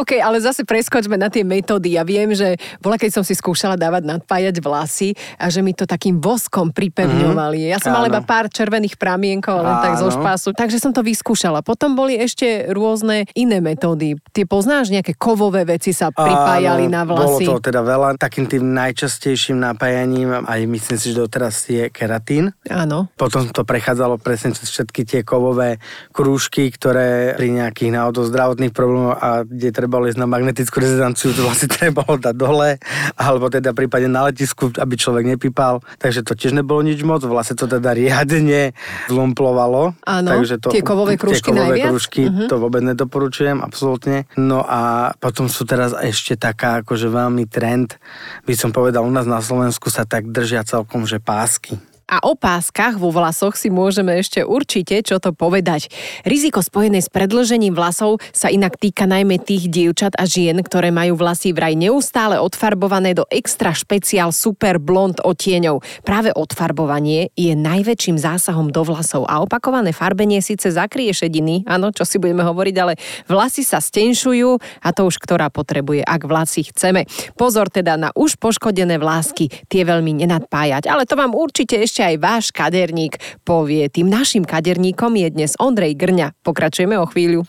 OK, 0.00 0.18
ale 0.20 0.40
zase 0.40 0.62
preskočme 0.66 1.16
na 1.18 1.28
tie 1.28 1.42
metódy. 1.46 1.96
Ja 1.96 2.02
viem, 2.06 2.32
že 2.32 2.56
bola, 2.80 3.00
keď 3.00 3.20
som 3.20 3.24
si 3.24 3.36
skúšala 3.36 3.78
dávať 3.78 4.04
nadpájať 4.04 4.60
vlasy 4.60 5.16
a 5.38 5.48
že 5.50 5.60
mi 5.60 5.76
to 5.76 5.84
takým 5.84 6.18
voskom 6.18 6.70
pripevňovali. 6.70 7.58
Mm, 7.64 7.70
ja 7.70 7.78
som 7.80 7.92
mala 7.92 8.08
iba 8.08 8.22
pár 8.24 8.48
červených 8.48 8.96
pramienkov, 8.96 9.60
len 9.60 9.76
áno. 9.78 9.84
tak 9.84 9.94
zo 10.00 10.08
špásu. 10.10 10.56
Takže 10.56 10.80
som 10.80 10.92
to 10.94 11.04
vyskúšala. 11.04 11.60
Potom 11.60 11.98
boli 11.98 12.16
ešte 12.16 12.70
rôzne 12.70 13.28
iné 13.36 13.58
metódy. 13.58 14.16
Ty 14.32 14.46
poznáš, 14.48 14.90
nejaké 14.90 15.16
kovové 15.16 15.66
veci 15.66 15.90
sa 15.92 16.10
pripájali 16.10 16.88
áno, 16.88 16.94
na 16.94 17.02
vlasy? 17.04 17.44
Bolo 17.44 17.60
to 17.60 17.68
teda 17.70 17.80
veľa. 17.82 18.08
Takým 18.16 18.46
tým 18.46 18.64
najčastejším 18.72 19.58
napájaním, 19.60 20.44
aj 20.44 20.60
myslím 20.64 20.96
si, 21.00 21.12
že 21.12 21.16
doteraz 21.18 21.66
je 21.68 21.88
keratín. 21.90 22.54
Áno. 22.70 23.10
Potom 23.18 23.48
to 23.50 23.66
prechádzalo 23.66 24.20
presne 24.20 24.54
cez 24.54 24.70
všetky 24.70 25.02
tie 25.04 25.20
kovové 25.26 25.78
krúžky, 26.14 26.70
ktoré 26.70 27.34
pri 27.34 27.50
nejakých 27.50 27.90
náhodou 27.90 28.22
zdravotných 28.30 28.70
problémoch 28.70 29.18
a 29.18 29.42
kde 29.42 29.74
treba 29.74 29.98
ísť 30.06 30.22
na 30.22 30.30
magnetickú 30.30 30.78
rezonanciu, 30.78 31.34
to 31.34 31.42
vlastne 31.42 31.66
trebalo 31.74 32.14
dať 32.14 32.34
dole, 32.38 32.78
alebo 33.18 33.50
teda 33.50 33.74
prípadne 33.74 34.14
na 34.14 34.30
letisku, 34.30 34.70
aby 34.78 34.94
človek 34.94 35.26
nepípal. 35.26 35.82
Takže 35.98 36.22
to 36.22 36.38
tiež 36.38 36.54
nebolo 36.54 36.86
nič 36.86 37.02
moc, 37.02 37.26
vlastne 37.26 37.58
to 37.58 37.66
teda 37.66 37.90
riadne 37.90 38.78
zlumplovalo. 39.10 39.98
Áno, 40.06 40.28
takže 40.30 40.62
to, 40.62 40.70
tie 40.70 40.86
kovové 40.86 41.18
krúžky 41.18 41.50
tie 41.50 41.58
kovové 41.58 41.74
najviac? 41.74 41.90
krúžky, 41.90 42.22
uh-huh. 42.30 42.46
to 42.46 42.56
vôbec 42.62 42.82
nedoporučujem, 42.86 43.58
absolútne. 43.58 44.30
No 44.38 44.62
a 44.62 45.12
potom 45.18 45.50
sú 45.50 45.66
teraz 45.66 45.90
ešte 45.98 46.38
taká 46.38 46.86
akože 46.86 47.10
veľmi 47.10 47.50
trend, 47.50 47.98
by 48.46 48.54
som 48.54 48.70
povedal, 48.70 49.02
u 49.02 49.10
nás 49.10 49.26
na 49.26 49.42
Slovensku 49.42 49.90
sa 49.90 50.06
tak 50.06 50.30
držia 50.30 50.62
celkom, 50.62 51.10
že 51.10 51.18
pásky. 51.18 51.74
A 52.04 52.20
o 52.24 52.36
páskach 52.36 53.00
vo 53.00 53.08
vlasoch 53.08 53.56
si 53.56 53.72
môžeme 53.72 54.20
ešte 54.20 54.44
určite 54.44 55.00
čo 55.00 55.16
to 55.20 55.32
povedať. 55.32 55.88
Riziko 56.24 56.60
spojené 56.60 57.00
s 57.00 57.08
predlžením 57.08 57.72
vlasov 57.72 58.20
sa 58.32 58.52
inak 58.52 58.76
týka 58.76 59.08
najmä 59.08 59.40
tých 59.40 59.72
dievčat 59.72 60.12
a 60.20 60.28
žien, 60.28 60.60
ktoré 60.60 60.92
majú 60.92 61.16
vlasy 61.16 61.56
vraj 61.56 61.72
neustále 61.72 62.36
odfarbované 62.36 63.16
do 63.16 63.24
extra 63.32 63.72
špeciál 63.72 64.34
super 64.34 64.76
blond 64.76 65.16
odtieňov. 65.22 65.80
Práve 66.04 66.34
odfarbovanie 66.34 67.32
je 67.38 67.56
najväčším 67.56 68.20
zásahom 68.20 68.68
do 68.68 68.84
vlasov 68.84 69.24
a 69.24 69.40
opakované 69.40 69.96
farbenie 69.96 70.44
síce 70.44 70.68
zakrie 70.72 71.12
šediny, 71.12 71.64
áno, 71.64 71.88
čo 71.88 72.04
si 72.04 72.20
budeme 72.20 72.44
hovoriť, 72.44 72.76
ale 72.80 72.98
vlasy 73.30 73.62
sa 73.62 73.80
stenšujú 73.80 74.60
a 74.84 74.88
to 74.92 75.08
už 75.08 75.16
ktorá 75.20 75.48
potrebuje, 75.48 76.04
ak 76.04 76.26
vlasy 76.26 76.68
chceme. 76.68 77.08
Pozor 77.38 77.72
teda 77.72 77.96
na 77.96 78.10
už 78.12 78.36
poškodené 78.36 79.00
vlásky, 79.00 79.48
tie 79.70 79.82
veľmi 79.86 80.24
nenadpájať, 80.24 80.90
ale 80.90 81.08
to 81.08 81.16
vám 81.16 81.32
určite 81.32 81.78
ešte 81.78 81.93
ešte 81.94 82.10
aj 82.10 82.16
váš 82.18 82.44
kaderník 82.50 83.22
povie. 83.46 83.86
Tým 83.86 84.10
našim 84.10 84.42
kaderníkom 84.42 85.14
je 85.14 85.30
dnes 85.30 85.54
Ondrej 85.62 85.94
Grňa. 85.94 86.34
Pokračujeme 86.42 86.98
o 86.98 87.06
chvíľu. 87.06 87.46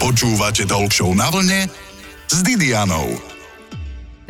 Počúvate 0.00 0.64
Talk 0.64 0.88
na 1.12 1.28
vlne 1.28 1.68
s 2.24 2.40
Didianou. 2.40 3.31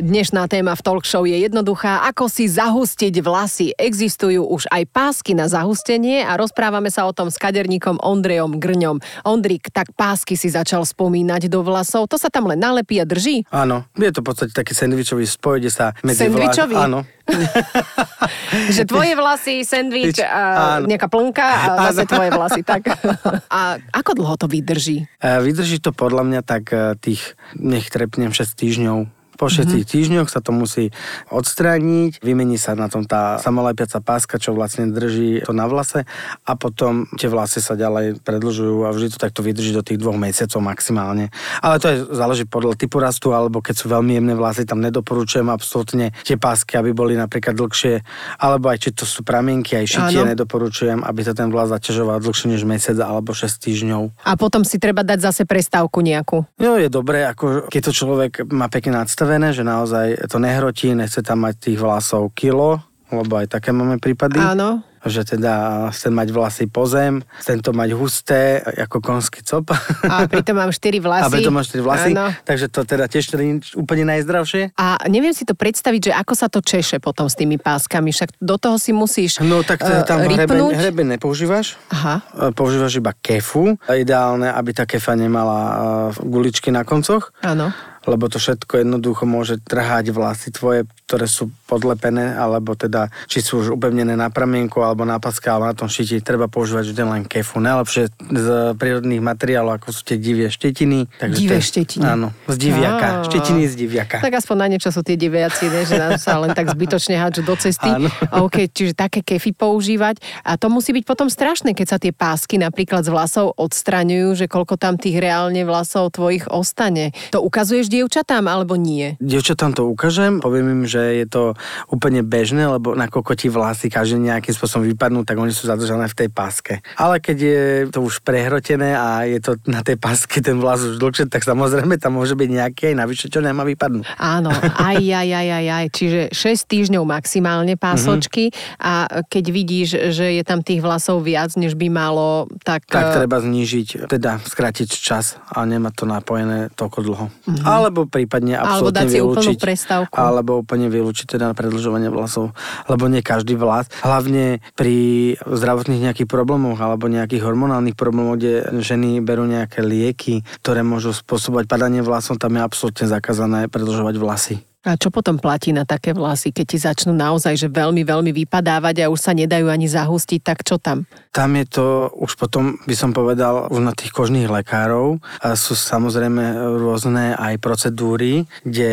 Dnešná 0.03 0.51
téma 0.51 0.75
v 0.75 0.83
talk 0.83 1.07
show 1.07 1.23
je 1.23 1.47
jednoduchá. 1.47 2.03
Ako 2.11 2.27
si 2.27 2.43
zahustiť 2.51 3.23
vlasy? 3.23 3.71
Existujú 3.71 4.43
už 4.43 4.67
aj 4.67 4.83
pásky 4.91 5.31
na 5.31 5.47
zahustenie 5.47 6.27
a 6.27 6.35
rozprávame 6.35 6.91
sa 6.91 7.07
o 7.07 7.15
tom 7.15 7.31
s 7.31 7.39
kaderníkom 7.39 8.03
Ondrejom 8.03 8.59
Grňom. 8.59 8.99
Ondrik, 9.23 9.71
tak 9.71 9.95
pásky 9.95 10.35
si 10.35 10.51
začal 10.51 10.83
spomínať 10.83 11.47
do 11.47 11.63
vlasov. 11.63 12.11
To 12.11 12.19
sa 12.19 12.27
tam 12.27 12.51
len 12.51 12.59
nalepí 12.59 12.99
a 12.99 13.07
drží? 13.07 13.47
Áno, 13.47 13.87
je 13.95 14.11
to 14.11 14.19
v 14.19 14.27
podstate 14.27 14.51
taký 14.51 14.75
sandvičový 14.75 15.23
spoj, 15.23 15.63
kde 15.63 15.71
sa 15.71 15.95
medzi 16.03 16.27
Sandvičový? 16.27 16.75
Vlá... 16.75 16.83
Áno. 16.83 16.99
že 18.75 18.83
tvoje 18.83 19.15
vlasy, 19.15 19.63
sandvič, 19.63 20.19
a 20.19 20.83
nejaká 20.83 21.07
plnka 21.07 21.47
a 21.47 21.67
zase 21.95 22.03
tvoje 22.11 22.27
vlasy. 22.35 22.59
Tak. 22.67 22.91
a 23.55 23.79
ako 23.95 24.19
dlho 24.19 24.35
to 24.35 24.51
vydrží? 24.51 25.07
Vydrží 25.23 25.79
to 25.79 25.95
podľa 25.95 26.27
mňa 26.27 26.41
tak 26.43 26.75
e, 26.75 26.99
tých, 26.99 27.39
nech 27.55 27.87
trepnem 27.87 28.35
6 28.35 28.51
týždňov 28.51 29.22
Po 29.43 29.51
6 29.51 29.67
mm-hmm. 29.67 29.83
týždňoch 29.83 30.29
sa 30.31 30.39
to 30.39 30.55
musí 30.55 30.95
odstrániť, 31.27 32.23
vymení 32.23 32.55
sa 32.55 32.79
na 32.79 32.87
tom 32.87 33.03
tá 33.03 33.35
samolepiaca 33.43 33.99
páska, 33.99 34.39
čo 34.39 34.55
vlastne 34.55 34.87
drží 34.87 35.43
to 35.43 35.51
na 35.51 35.67
vlase 35.67 36.07
a 36.47 36.51
potom 36.55 37.11
tie 37.19 37.27
vlasy 37.27 37.59
sa 37.59 37.75
ďalej 37.75 38.23
predlžujú 38.23 38.87
a 38.87 38.95
vždy 38.95 39.11
to 39.11 39.19
takto 39.19 39.43
vydrží 39.43 39.75
do 39.75 39.83
tých 39.83 39.99
dvoch 39.99 40.15
mesiacov 40.15 40.63
maximálne. 40.63 41.27
Ale 41.59 41.75
to 41.83 41.91
je, 41.91 41.97
záleží 42.15 42.47
podľa 42.47 42.79
typu 42.79 43.03
rastu, 43.03 43.35
alebo 43.35 43.59
keď 43.59 43.83
sú 43.83 43.91
veľmi 43.91 44.15
jemné 44.15 44.31
vlasy, 44.31 44.63
tam 44.63 44.79
nedoporučujem 44.79 45.51
absolútne 45.51 46.15
tie 46.23 46.39
pásky, 46.39 46.79
aby 46.79 46.95
boli 46.95 47.19
napríklad 47.19 47.51
dlhšie, 47.51 47.99
alebo 48.39 48.71
aj 48.71 48.79
či 48.79 48.89
to 48.95 49.03
sú 49.03 49.27
pramienky, 49.27 49.75
aj 49.75 49.91
šitie 49.91 50.23
Áno. 50.23 50.31
nedoporučujem, 50.31 51.03
aby 51.03 51.19
sa 51.19 51.35
ten 51.35 51.51
vlas 51.51 51.67
zaťažoval 51.67 52.23
dlhšie 52.23 52.47
než 52.47 52.63
mesiac 52.63 52.95
alebo 53.03 53.35
6 53.35 53.43
týždňov. 53.59 54.23
A 54.23 54.39
potom 54.39 54.63
si 54.63 54.79
treba 54.79 55.03
dať 55.03 55.19
zase 55.19 55.43
prestávku 55.43 55.99
nejakú. 55.99 56.47
No 56.63 56.79
je 56.79 56.87
dobré, 56.87 57.27
ako 57.27 57.67
keď 57.67 57.81
to 57.83 57.91
človek 57.91 58.31
má 58.47 58.71
pekne 58.71 59.03
nadstavené, 59.03 59.32
že 59.55 59.63
naozaj 59.65 60.29
to 60.29 60.37
nehrotí, 60.37 60.93
nechce 60.93 61.23
tam 61.25 61.47
mať 61.47 61.71
tých 61.71 61.77
vlasov 61.79 62.33
kilo, 62.37 62.83
lebo 63.09 63.39
aj 63.39 63.49
také 63.49 63.73
máme 63.73 63.97
prípady. 63.97 64.37
Áno 64.37 64.83
že 65.03 65.27
teda 65.27 65.87
chcem 65.91 66.15
mať 66.15 66.31
vlasy 66.31 66.65
po 66.71 66.87
zem, 66.87 67.19
chcem 67.43 67.59
to 67.59 67.75
mať 67.75 67.89
husté, 67.95 68.63
ako 68.63 69.03
konský 69.03 69.43
cop. 69.43 69.75
A 70.07 70.27
pritom 70.31 70.55
mám 70.55 70.71
4 70.71 70.79
vlasy. 71.05 71.23
A 71.27 71.27
pritom 71.27 71.51
mám 71.51 71.67
4 71.67 71.83
vlasy, 71.83 72.11
Áno. 72.15 72.31
takže 72.47 72.71
to 72.71 72.87
teda 72.87 73.11
tiež 73.11 73.35
nie 73.35 73.59
úplne 73.75 74.07
najzdravšie. 74.15 74.79
A 74.79 75.03
neviem 75.11 75.35
si 75.35 75.43
to 75.43 75.53
predstaviť, 75.55 76.11
že 76.11 76.13
ako 76.15 76.33
sa 76.33 76.47
to 76.47 76.63
češe 76.63 77.03
potom 77.03 77.27
s 77.27 77.35
tými 77.35 77.59
páskami, 77.59 78.15
však 78.15 78.39
do 78.39 78.55
toho 78.55 78.79
si 78.79 78.95
musíš 78.95 79.43
No 79.43 79.61
tak 79.65 79.83
teda 79.83 80.07
tam 80.07 80.23
uh, 80.23 80.27
hrebeň, 80.27 80.79
hrebeň 80.79 81.07
nepoužívaš, 81.19 81.75
Aha. 81.91 82.23
E, 82.31 82.55
používaš 82.55 83.03
iba 83.03 83.11
kefu. 83.11 83.75
Ideálne, 83.91 84.47
aby 84.55 84.71
tá 84.71 84.87
kefa 84.87 85.19
nemala 85.19 85.59
uh, 85.59 85.75
guličky 86.23 86.71
na 86.71 86.87
koncoch. 86.87 87.35
Áno 87.43 87.75
lebo 88.03 88.27
to 88.27 88.37
všetko 88.39 88.83
jednoducho 88.83 89.23
môže 89.23 89.59
trhať 89.63 90.11
vlasy 90.11 90.51
tvoje, 90.51 90.87
ktoré 91.13 91.29
sú 91.29 91.53
podlepené, 91.69 92.33
alebo 92.33 92.73
teda 92.73 93.13
či 93.29 93.45
sú 93.45 93.61
už 93.61 93.77
upevnené 93.77 94.17
na 94.17 94.33
pramienku, 94.33 94.81
alebo 94.81 95.05
na 95.05 95.21
paske, 95.21 95.45
alebo 95.45 95.69
na 95.69 95.77
tom 95.77 95.85
štíti. 95.85 96.25
Treba 96.25 96.49
používať 96.49 96.89
vždy 96.89 97.03
len 97.05 97.21
kefu. 97.29 97.61
Najlepšie 97.61 98.09
z 98.33 98.47
prírodných 98.73 99.21
materiálov, 99.21 99.77
ako 99.77 99.93
sú 99.93 100.01
tie 100.09 100.17
divie 100.17 100.49
štetiny. 100.49 101.05
Takže 101.21 101.37
divie 101.37 101.61
te, 101.61 101.69
štetiny? 101.69 102.01
Áno, 102.01 102.33
z 102.49 102.57
diviaka. 102.57 103.21
Á, 103.21 103.29
štetiny 103.29 103.69
z 103.69 103.73
diviaka. 103.77 104.17
Tak 104.25 104.41
aspoň 104.41 104.55
na 104.57 104.67
niečo 104.73 104.89
sú 104.89 105.05
tie 105.05 105.13
diviaci, 105.13 105.69
ne, 105.69 105.85
že 105.85 106.01
nám 106.01 106.17
sa 106.17 106.41
len 106.41 106.49
tak 106.57 106.73
zbytočne 106.73 107.13
hádžu 107.13 107.45
do 107.45 107.53
cesty. 107.61 107.93
Áno. 107.93 108.09
OK, 108.33 108.73
čiže 108.73 108.97
také 108.97 109.21
kefy 109.21 109.53
používať. 109.53 110.17
A 110.41 110.57
to 110.57 110.73
musí 110.73 110.97
byť 110.97 111.05
potom 111.05 111.29
strašné, 111.29 111.77
keď 111.77 111.87
sa 111.93 111.97
tie 112.01 112.09
pásky 112.09 112.57
napríklad 112.57 113.05
z 113.05 113.13
vlasov 113.13 113.53
odstraňujú, 113.61 114.33
že 114.33 114.45
koľko 114.49 114.81
tam 114.81 114.97
tých 114.97 115.21
reálne 115.21 115.61
vlasov 115.61 116.09
tvojich 116.09 116.49
ostane. 116.49 117.13
To 117.29 117.45
ukazuješ 117.45 117.85
dievčatám 117.85 118.49
alebo 118.49 118.73
nie? 118.73 119.13
Dievčatám 119.21 119.77
to 119.77 119.85
ukážem, 119.85 120.41
poviem 120.41 120.81
im, 120.81 120.83
že 120.89 121.02
je 121.11 121.25
to 121.27 121.43
úplne 121.91 122.23
bežné, 122.23 122.63
lebo 122.69 122.95
nakoľko 122.95 123.33
ti 123.35 123.47
vlasy 123.51 123.91
každý 123.91 124.23
nejakým 124.23 124.55
spôsobom 124.55 124.87
vypadnú, 124.87 125.27
tak 125.27 125.35
oni 125.35 125.51
sú 125.51 125.67
zadržané 125.67 126.07
v 126.07 126.15
tej 126.15 126.29
páske. 126.31 126.79
Ale 126.95 127.19
keď 127.19 127.37
je 127.37 127.61
to 127.91 127.99
už 128.05 128.23
prehrotené 128.23 128.95
a 128.95 129.27
je 129.27 129.39
to 129.43 129.59
na 129.67 129.83
tej 129.83 129.99
páske 129.99 130.39
ten 130.39 130.57
vlas 130.59 130.83
už 130.83 130.99
dlhšie, 131.01 131.27
tak 131.27 131.43
samozrejme 131.43 131.99
tam 131.99 132.15
môže 132.19 132.37
byť 132.37 132.49
nejaké 132.49 132.83
aj 132.93 132.95
navyše, 132.95 133.25
čo 133.27 133.43
nemá 133.43 133.65
vypadnúť. 133.67 134.05
Áno, 134.19 134.53
aj, 134.79 134.99
aj, 134.99 135.29
aj, 135.29 135.47
aj, 135.49 135.67
aj. 135.67 135.85
Čiže 135.91 136.21
6 136.31 136.71
týždňov 136.71 137.03
maximálne 137.03 137.75
pásočky 137.75 138.49
mm-hmm. 138.51 138.83
a 138.83 138.93
keď 139.27 139.45
vidíš, 139.49 139.89
že 140.13 140.37
je 140.39 140.43
tam 140.45 140.61
tých 140.61 140.83
vlasov 140.83 141.23
viac, 141.23 141.55
než 141.55 141.75
by 141.75 141.87
malo, 141.89 142.47
tak... 142.61 142.85
Tak 142.87 143.23
treba 143.23 143.39
znížiť, 143.39 144.07
teda 144.07 144.43
skrátiť 144.43 144.89
čas 144.89 145.39
a 145.49 145.63
nemá 145.63 145.89
to 145.93 146.03
napojené 146.03 146.69
toľko 146.75 146.99
dlho. 147.03 147.25
Mm-hmm. 147.27 147.65
Alebo 147.65 148.05
prípadne 148.05 148.59
absolútne 148.59 148.73
alebo 148.73 148.89
dať 148.91 149.07
si 149.07 149.17
vylúčiť. 149.19 149.57
prestávku. 149.59 150.15
Alebo 150.15 150.51
úplne 150.61 150.82
vylúčiť 150.89 151.37
teda 151.37 151.53
predlžovanie 151.53 152.09
vlasov. 152.09 152.55
Lebo 152.89 153.07
nie 153.07 153.21
každý 153.21 153.55
vlas, 153.59 153.87
hlavne 154.01 154.59
pri 154.73 155.35
zdravotných 155.43 156.09
nejakých 156.09 156.27
problémoch 156.27 156.79
alebo 156.81 157.11
nejakých 157.11 157.45
hormonálnych 157.45 157.95
problémoch, 157.95 158.39
kde 158.39 158.81
ženy 158.81 159.21
berú 159.21 159.45
nejaké 159.45 159.85
lieky, 159.85 160.41
ktoré 160.65 160.81
môžu 160.81 161.13
spôsobovať 161.13 161.65
padanie 161.69 162.01
vlasov, 162.01 162.41
tam 162.41 162.57
je 162.57 162.65
absolútne 162.65 163.05
zakázané 163.05 163.69
predlžovať 163.69 164.15
vlasy. 164.17 164.72
A 164.83 164.99
čo 164.99 165.07
potom 165.07 165.39
platí 165.39 165.71
na 165.71 165.87
také 165.87 166.11
vlasy, 166.11 166.51
keď 166.51 166.65
ti 166.67 166.75
začnú 166.75 167.15
naozaj 167.15 167.55
že 167.55 167.71
veľmi, 167.71 168.03
veľmi 168.03 168.35
vypadávať 168.43 169.07
a 169.07 169.11
už 169.15 169.15
sa 169.15 169.31
nedajú 169.31 169.71
ani 169.71 169.87
zahustiť, 169.87 170.43
tak 170.43 170.67
čo 170.67 170.75
tam? 170.75 171.07
Tam 171.31 171.55
je 171.55 171.63
to 171.63 172.11
už 172.19 172.35
potom, 172.35 172.75
by 172.83 172.91
som 172.91 173.15
povedal, 173.15 173.71
už 173.71 173.79
na 173.79 173.95
tých 173.95 174.11
kožných 174.11 174.51
lekárov. 174.51 175.23
A 175.39 175.55
sú 175.55 175.71
samozrejme 175.71 176.75
rôzne 176.83 177.31
aj 177.31 177.63
procedúry, 177.63 178.43
kde 178.67 178.91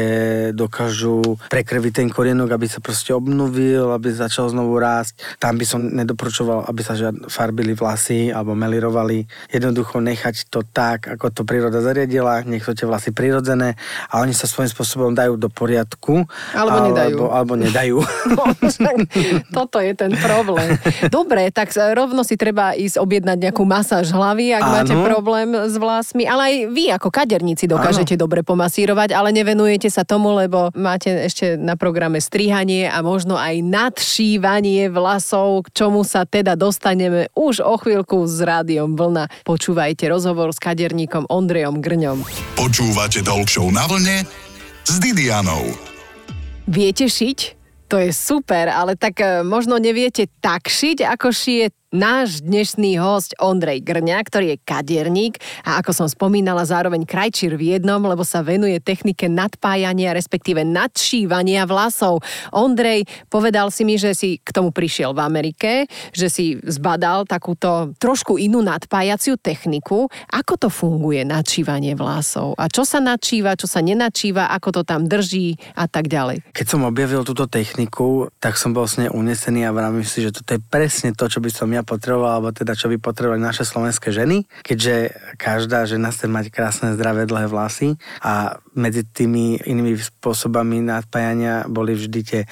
dokážu 0.55 1.43
prekrviť 1.51 1.93
ten 1.93 2.09
korienok, 2.09 2.55
aby 2.55 2.71
sa 2.71 2.79
proste 2.79 3.11
obnovil, 3.11 3.91
aby 3.91 4.15
začal 4.15 4.47
znovu 4.47 4.79
rásť. 4.79 5.19
Tam 5.43 5.59
by 5.59 5.67
som 5.67 5.83
nedoporučoval, 5.83 6.71
aby 6.71 6.81
sa 6.87 6.95
žiad 6.95 7.27
farbili 7.27 7.75
vlasy 7.75 8.31
alebo 8.31 8.55
melirovali. 8.55 9.27
Jednoducho 9.51 9.99
nechať 9.99 10.55
to 10.55 10.63
tak, 10.63 11.11
ako 11.11 11.35
to 11.35 11.43
príroda 11.43 11.83
zariadila, 11.83 12.47
nech 12.47 12.63
sú 12.63 12.79
tie 12.79 12.87
vlasy 12.87 13.11
prirodzené 13.11 13.75
a 14.07 14.23
oni 14.23 14.39
sa 14.39 14.47
svojím 14.47 14.71
spôsobom 14.71 15.19
dajú 15.19 15.35
do 15.35 15.51
poriadku 15.51 15.80
poriadku. 15.81 16.29
Alebo 16.53 16.79
nedajú. 16.93 17.17
Alebo, 17.17 17.25
alebo 17.33 17.53
nedajú. 17.57 17.97
Toto 19.57 19.79
je 19.81 19.93
ten 19.97 20.13
problém. 20.21 20.77
Dobre, 21.09 21.49
tak 21.51 21.73
rovno 21.73 22.23
si 22.23 22.37
treba 22.37 22.77
ísť 22.77 23.01
objednať 23.01 23.39
nejakú 23.49 23.65
masáž 23.65 24.13
hlavy, 24.13 24.53
ak 24.61 24.63
Áno. 24.63 24.73
máte 24.77 24.95
problém 25.01 25.49
s 25.57 25.75
vlasmi. 25.81 26.29
Ale 26.29 26.43
aj 26.45 26.57
vy 26.71 26.85
ako 26.93 27.09
kaderníci 27.09 27.65
dokážete 27.65 28.15
Áno. 28.19 28.29
dobre 28.29 28.45
pomasírovať, 28.45 29.17
ale 29.17 29.33
nevenujete 29.33 29.89
sa 29.89 30.05
tomu, 30.05 30.37
lebo 30.37 30.69
máte 30.77 31.09
ešte 31.25 31.57
na 31.57 31.75
programe 31.75 32.21
strihanie 32.21 32.91
a 32.91 33.01
možno 33.01 33.41
aj 33.41 33.65
nadšívanie 33.65 34.93
vlasov, 34.93 35.71
k 35.71 35.85
čomu 35.85 36.05
sa 36.05 36.29
teda 36.29 36.55
dostaneme 36.59 37.33
už 37.33 37.65
o 37.65 37.75
chvíľku 37.81 38.29
s 38.29 38.43
rádiom 38.43 38.95
Vlna. 38.99 39.33
Počúvajte 39.47 40.11
rozhovor 40.11 40.53
s 40.53 40.61
kaderníkom 40.61 41.31
Ondrejom 41.31 41.81
Grňom. 41.81 42.19
Počúvate 42.59 43.25
Talk 43.25 43.49
na 43.73 43.85
vlne 43.89 44.50
s 44.91 44.99
Didianou. 44.99 45.71
Viete 46.67 47.07
šiť? 47.07 47.39
To 47.87 48.03
je 48.03 48.11
super, 48.11 48.67
ale 48.67 48.99
tak 48.99 49.23
eh, 49.23 49.47
možno 49.47 49.79
neviete 49.79 50.27
tak 50.43 50.67
šiť, 50.67 51.07
ako 51.07 51.31
šije 51.31 51.71
náš 51.91 52.47
dnešný 52.47 53.03
host 53.03 53.35
Ondrej 53.43 53.83
Grňa, 53.83 54.23
ktorý 54.23 54.55
je 54.55 54.63
kadierník 54.63 55.43
a 55.67 55.83
ako 55.83 55.91
som 55.91 56.07
spomínala 56.07 56.63
zároveň 56.63 57.03
krajčír 57.03 57.59
v 57.59 57.75
jednom, 57.75 57.99
lebo 57.99 58.23
sa 58.23 58.47
venuje 58.47 58.79
technike 58.79 59.27
nadpájania, 59.27 60.15
respektíve 60.15 60.63
nadšívania 60.63 61.67
vlasov. 61.67 62.23
Ondrej, 62.55 63.11
povedal 63.27 63.75
si 63.75 63.83
mi, 63.83 63.99
že 63.99 64.15
si 64.15 64.39
k 64.39 64.55
tomu 64.55 64.71
prišiel 64.71 65.11
v 65.11 65.21
Amerike, 65.21 65.71
že 66.15 66.31
si 66.31 66.63
zbadal 66.63 67.27
takúto 67.27 67.91
trošku 67.99 68.39
inú 68.39 68.63
nadpájaciu 68.63 69.35
techniku. 69.35 70.07
Ako 70.31 70.63
to 70.63 70.69
funguje 70.71 71.27
nadšívanie 71.27 71.99
vlasov? 71.99 72.55
A 72.55 72.71
čo 72.71 72.87
sa 72.87 73.03
nadšíva, 73.03 73.59
čo 73.59 73.67
sa 73.67 73.83
nenačíva, 73.83 74.55
ako 74.55 74.79
to 74.79 74.83
tam 74.87 75.11
drží 75.11 75.59
a 75.75 75.91
tak 75.91 76.07
ďalej? 76.07 76.55
Keď 76.55 76.67
som 76.71 76.87
objavil 76.87 77.27
túto 77.27 77.51
techniku, 77.51 78.31
tak 78.39 78.55
som 78.55 78.71
bol 78.71 78.87
s 78.87 78.95
nej 78.95 79.11
unesený 79.11 79.67
a 79.67 79.75
vravím 79.75 80.07
si, 80.07 80.23
že 80.23 80.31
toto 80.31 80.55
je 80.55 80.63
presne 80.63 81.11
to, 81.11 81.27
čo 81.27 81.43
by 81.43 81.51
som 81.51 81.67
ja 81.67 81.80
ja 81.81 81.85
potreboval, 81.85 82.39
alebo 82.39 82.53
teda 82.53 82.77
čo 82.77 82.93
by 82.93 83.01
potrebovali 83.01 83.41
naše 83.41 83.65
slovenské 83.65 84.13
ženy, 84.13 84.45
keďže 84.61 85.17
každá 85.41 85.89
žena 85.89 86.13
chce 86.13 86.29
mať 86.29 86.53
krásne, 86.53 86.93
zdravé, 86.93 87.25
dlhé 87.25 87.49
vlasy 87.49 87.97
a 88.21 88.61
medzi 88.77 89.03
tými 89.09 89.65
inými 89.65 89.97
spôsobami 89.97 90.85
nadpájania 90.85 91.65
boli 91.67 91.97
vždy 91.97 92.21
tie 92.21 92.43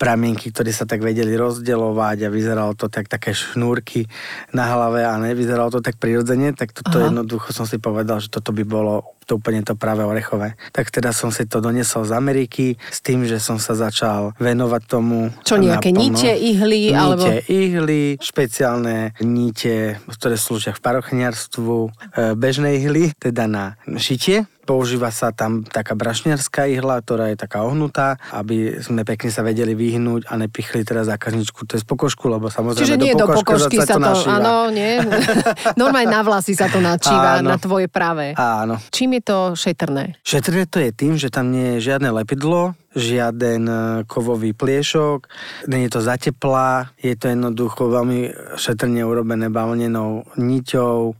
pramienky, 0.00 0.48
ktoré 0.48 0.72
sa 0.72 0.88
tak 0.88 1.04
vedeli 1.04 1.36
rozdeľovať 1.36 2.24
a 2.24 2.32
vyzeralo 2.32 2.72
to 2.72 2.88
tak 2.88 3.12
také 3.12 3.36
šnúrky 3.36 4.08
na 4.56 4.64
hlave 4.72 5.04
a 5.04 5.12
nevyzeralo 5.20 5.68
to 5.68 5.80
tak 5.84 6.00
prirodzene, 6.00 6.56
tak 6.56 6.72
toto 6.72 6.98
Aha. 6.98 7.12
jednoducho 7.12 7.52
som 7.52 7.68
si 7.68 7.76
povedal, 7.76 8.24
že 8.24 8.32
toto 8.32 8.50
by 8.56 8.64
bolo 8.64 9.17
to 9.28 9.36
úplne 9.36 9.60
to 9.60 9.76
práve 9.76 10.00
orechové. 10.00 10.56
Tak 10.72 10.88
teda 10.88 11.12
som 11.12 11.28
si 11.28 11.44
to 11.44 11.60
doniesol 11.60 12.08
z 12.08 12.16
Ameriky 12.16 12.80
s 12.88 13.04
tým, 13.04 13.28
že 13.28 13.36
som 13.36 13.60
sa 13.60 13.76
začal 13.76 14.32
venovať 14.40 14.82
tomu. 14.88 15.28
Čo 15.44 15.60
nejaké 15.60 15.92
naplno. 15.92 16.16
nite, 16.16 16.32
ihly? 16.32 16.80
Nite, 16.88 16.96
alebo... 16.96 17.24
ihly, 17.44 18.16
špeciálne 18.16 19.12
nite, 19.20 20.00
ktoré 20.08 20.40
slúžia 20.40 20.72
v 20.72 20.80
parochniarstvu, 20.80 21.76
e, 21.76 21.90
bežné 22.32 22.80
ihly, 22.80 23.12
teda 23.20 23.44
na 23.44 23.76
šitie 24.00 24.48
Používa 24.68 25.08
sa 25.08 25.32
tam 25.32 25.64
taká 25.64 25.96
brašniarská 25.96 26.68
ihla, 26.68 27.00
ktorá 27.00 27.32
je 27.32 27.40
taká 27.40 27.64
ohnutá, 27.64 28.20
aby 28.36 28.84
sme 28.84 29.00
pekne 29.08 29.32
sa 29.32 29.40
vedeli 29.40 29.72
vyhnúť 29.72 30.28
a 30.28 30.36
nepichli 30.36 30.84
teraz 30.84 31.08
zákazničku 31.08 31.64
cez 31.64 31.88
pokožku, 31.88 32.28
lebo 32.28 32.52
samozrejme 32.52 32.84
Čiže 32.84 33.00
nie 33.00 33.16
do 33.16 33.24
pokožky 33.32 33.80
sa, 33.80 33.88
sa 33.88 33.94
to, 33.96 34.04
našíva. 34.04 34.36
áno, 34.36 34.68
nie. 34.68 35.00
Normálne 35.80 36.12
na 36.12 36.20
vlasy 36.20 36.52
sa 36.52 36.68
to 36.68 36.84
načíva, 36.84 37.40
áno. 37.40 37.48
na 37.48 37.56
tvoje 37.56 37.88
práve. 37.88 38.36
Áno. 38.36 38.76
Čím 38.92 39.16
je 39.16 39.22
to 39.24 39.38
šetrné? 39.56 40.20
Šetrné 40.20 40.68
to 40.68 40.84
je 40.84 40.92
tým, 40.92 41.16
že 41.16 41.32
tam 41.32 41.48
nie 41.48 41.80
je 41.80 41.88
žiadne 41.88 42.12
lepidlo, 42.12 42.76
žiaden 42.92 43.64
e, 43.64 43.74
kovový 44.04 44.52
pliešok, 44.52 45.32
nie 45.72 45.88
je 45.88 45.90
to 45.96 46.00
zateplá, 46.04 46.92
je 47.00 47.16
to 47.16 47.32
jednoducho 47.32 47.88
veľmi 47.88 48.32
šetrne 48.60 49.00
urobené 49.00 49.48
bavlnenou 49.48 50.28
niťou, 50.36 51.16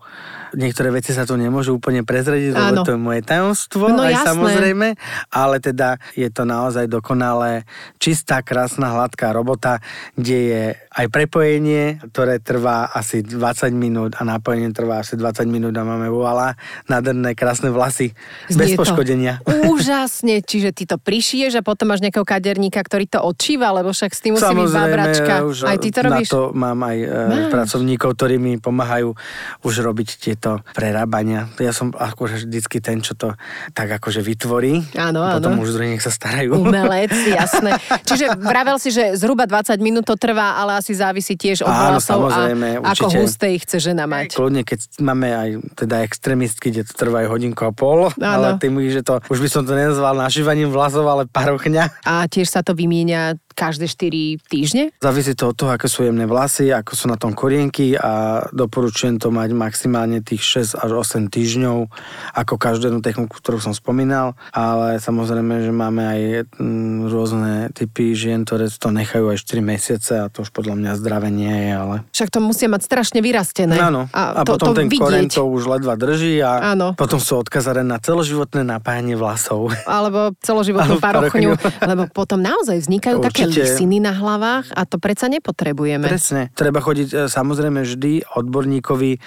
Niektoré 0.55 0.89
veci 0.89 1.13
sa 1.13 1.29
tu 1.29 1.37
nemôžu 1.37 1.77
úplne 1.77 2.01
prezrediť, 2.05 2.53
lebo 2.53 2.85
to 2.85 2.95
je 2.95 3.01
moje 3.01 3.21
tajomstvo, 3.21 3.89
No 3.89 4.05
aj 4.05 4.13
jasné. 4.15 4.29
samozrejme, 4.33 4.89
ale 5.29 5.57
teda 5.59 5.97
je 6.15 6.29
to 6.29 6.45
naozaj 6.45 6.87
dokonalé, 6.87 7.69
čistá, 7.97 8.41
krásna, 8.41 8.93
hladká 8.95 9.33
robota, 9.33 9.81
kde 10.17 10.39
je 10.39 10.65
aj 10.99 11.07
prepojenie, 11.15 12.03
ktoré 12.11 12.43
trvá 12.43 12.91
asi 12.91 13.23
20 13.23 13.71
minút 13.71 14.19
a 14.19 14.27
napojenie 14.27 14.75
trvá 14.75 15.07
asi 15.07 15.15
20 15.15 15.47
minút 15.47 15.71
a 15.79 15.87
máme 15.87 16.11
voilà, 16.11 16.59
nádherné, 16.91 17.39
krásne 17.39 17.71
vlasy, 17.71 18.11
bez 18.51 18.75
Znie 18.75 18.75
to 18.75 18.83
poškodenia. 18.83 19.39
Úžasne, 19.71 20.43
čiže 20.43 20.75
ty 20.75 20.91
to 20.91 20.99
prišiješ 20.99 21.61
a 21.61 21.63
potom 21.63 21.95
máš 21.95 22.03
nejakého 22.03 22.27
kaderníka, 22.27 22.83
ktorý 22.83 23.07
to 23.07 23.23
odčíva, 23.23 23.71
lebo 23.71 23.95
však 23.95 24.11
s 24.11 24.21
tým 24.27 24.35
musí 24.35 24.43
byť 24.43 24.73
babračka. 24.75 25.35
už 25.47 25.57
Aj 25.71 25.79
ty 25.79 25.89
to 25.95 26.01
na 26.03 26.19
robíš? 26.19 26.29
to 26.35 26.51
mám 26.51 26.79
aj 26.83 26.97
Máš. 26.99 27.51
pracovníkov, 27.55 28.11
ktorí 28.19 28.35
mi 28.43 28.53
pomáhajú 28.59 29.15
už 29.63 29.75
robiť 29.87 30.09
tieto 30.19 30.67
prerábania. 30.75 31.47
Ja 31.63 31.71
som 31.71 31.95
akože 31.95 32.43
vždycky 32.43 32.83
ten, 32.83 32.99
čo 33.07 33.15
to 33.15 33.39
tak 33.71 33.87
akože 33.87 34.19
vytvorí. 34.19 34.83
Áno, 34.99 35.23
áno. 35.23 35.39
Potom 35.39 35.63
už 35.63 35.79
druhý 35.79 35.95
nech 35.95 36.03
sa 36.03 36.11
starajú. 36.11 36.59
Umelec, 36.59 37.15
jasné. 37.31 37.79
Čiže 38.09 38.35
vravel 38.35 38.83
si, 38.83 38.91
že 38.91 39.15
zhruba 39.15 39.47
20 39.47 39.79
minút 39.79 40.11
to 40.11 40.19
trvá, 40.19 40.59
ale 40.59 40.81
asi 40.81 40.88
závisí 40.93 41.35
tiež 41.35 41.65
od 41.65 41.73
Áno, 41.73 41.97
vlasov 41.97 42.29
a 42.29 42.31
samozrejme, 42.31 42.69
ako 42.85 43.07
určite. 43.09 43.17
husté 43.21 43.47
ich 43.57 43.63
chce 43.65 43.77
žena 43.93 44.05
mať. 44.05 44.37
Kľudne, 44.37 44.63
keď 44.63 44.79
máme 45.01 45.29
aj 45.33 45.49
teda 45.75 45.97
extrémistky, 46.05 46.71
kde 46.71 46.87
to 46.87 46.93
trvá 46.95 47.25
aj 47.25 47.29
hodinku 47.33 47.63
a 47.65 47.73
pol, 47.73 48.13
ale 48.21 48.61
tým, 48.63 48.79
že 48.93 49.01
to, 49.01 49.19
už 49.33 49.39
by 49.41 49.49
som 49.49 49.63
to 49.65 49.73
nenazval 49.73 50.15
našívaním 50.15 50.71
vlasov, 50.71 51.09
ale 51.09 51.25
parochňa. 51.27 52.05
A 52.07 52.29
tiež 52.29 52.49
sa 52.49 52.61
to 52.63 52.77
vymieňa 52.77 53.37
každé 53.59 53.91
4 53.91 54.39
týždne? 54.47 54.95
Závisí 55.03 55.35
to 55.35 55.51
od 55.51 55.59
toho, 55.59 55.75
aké 55.75 55.91
sú 55.91 56.07
jemné 56.07 56.31
vlasy, 56.31 56.71
ako 56.71 56.95
sú 56.95 57.11
na 57.11 57.19
tom 57.19 57.35
korienky 57.35 57.99
a 57.99 58.47
doporučujem 58.55 59.19
to 59.19 59.35
mať 59.35 59.51
maximálne 59.51 60.23
tých 60.23 60.63
6 60.71 60.79
až 60.79 60.91
8 60.95 61.27
týždňov, 61.27 61.91
ako 62.39 62.55
každú 62.55 62.95
jednu 62.95 63.03
techniku, 63.03 63.35
ktorú 63.43 63.59
som 63.59 63.75
spomínal, 63.75 64.39
ale 64.55 65.03
samozrejme, 65.03 65.67
že 65.67 65.73
máme 65.75 66.03
aj 66.07 66.21
mm, 66.55 67.11
rôzne 67.11 67.53
typy 67.75 68.15
žien, 68.15 68.47
ktoré 68.47 68.71
to 68.71 68.95
nechajú 68.95 69.35
aj 69.35 69.43
4 69.43 69.59
mesiace 69.59 70.13
a 70.23 70.31
to 70.31 70.47
už 70.47 70.55
podľa 70.55 70.79
mňa 70.79 70.93
zdravé 70.95 71.29
nie 71.35 71.51
je, 71.51 71.71
ale... 71.75 71.95
Však 72.15 72.31
to 72.31 72.39
musia 72.39 72.71
mať 72.71 72.87
strašne 72.87 73.19
vyrastené. 73.19 73.75
Áno, 73.75 74.07
a, 74.15 74.39
a 74.39 74.43
to, 74.47 74.55
potom 74.55 74.71
to 74.71 74.85
ten 74.85 74.87
vidieť. 74.87 75.03
koren 75.03 75.27
to 75.27 75.43
už 75.43 75.67
ledva 75.67 75.99
drží 75.99 76.39
a 76.39 76.79
Áno. 76.79 76.95
potom 76.95 77.19
sú 77.19 77.43
odkazané 77.43 77.83
na 77.83 77.99
celoživotné 77.99 78.63
napájanie 78.63 79.19
vlasov. 79.19 79.75
alebo 79.89 80.31
celoživotnú 80.39 81.03
parochňu, 81.03 81.59
lebo 81.83 82.03
potom 82.15 82.39
naozaj 82.39 82.87
vznikajú 82.87 83.19
také 83.25 83.48
Určite. 83.49 83.65
lisiny 83.65 83.99
na 83.99 84.13
hlavách 84.13 84.71
a 84.77 84.85
to 84.85 85.01
predsa 85.01 85.27
nepotrebujeme. 85.33 86.05
Presne. 86.05 86.53
Treba 86.53 86.85
chodiť 86.85 87.09
e, 87.09 87.17
samozrejme 87.27 87.83
vždy 87.83 88.37
odborníkovi 88.37 89.19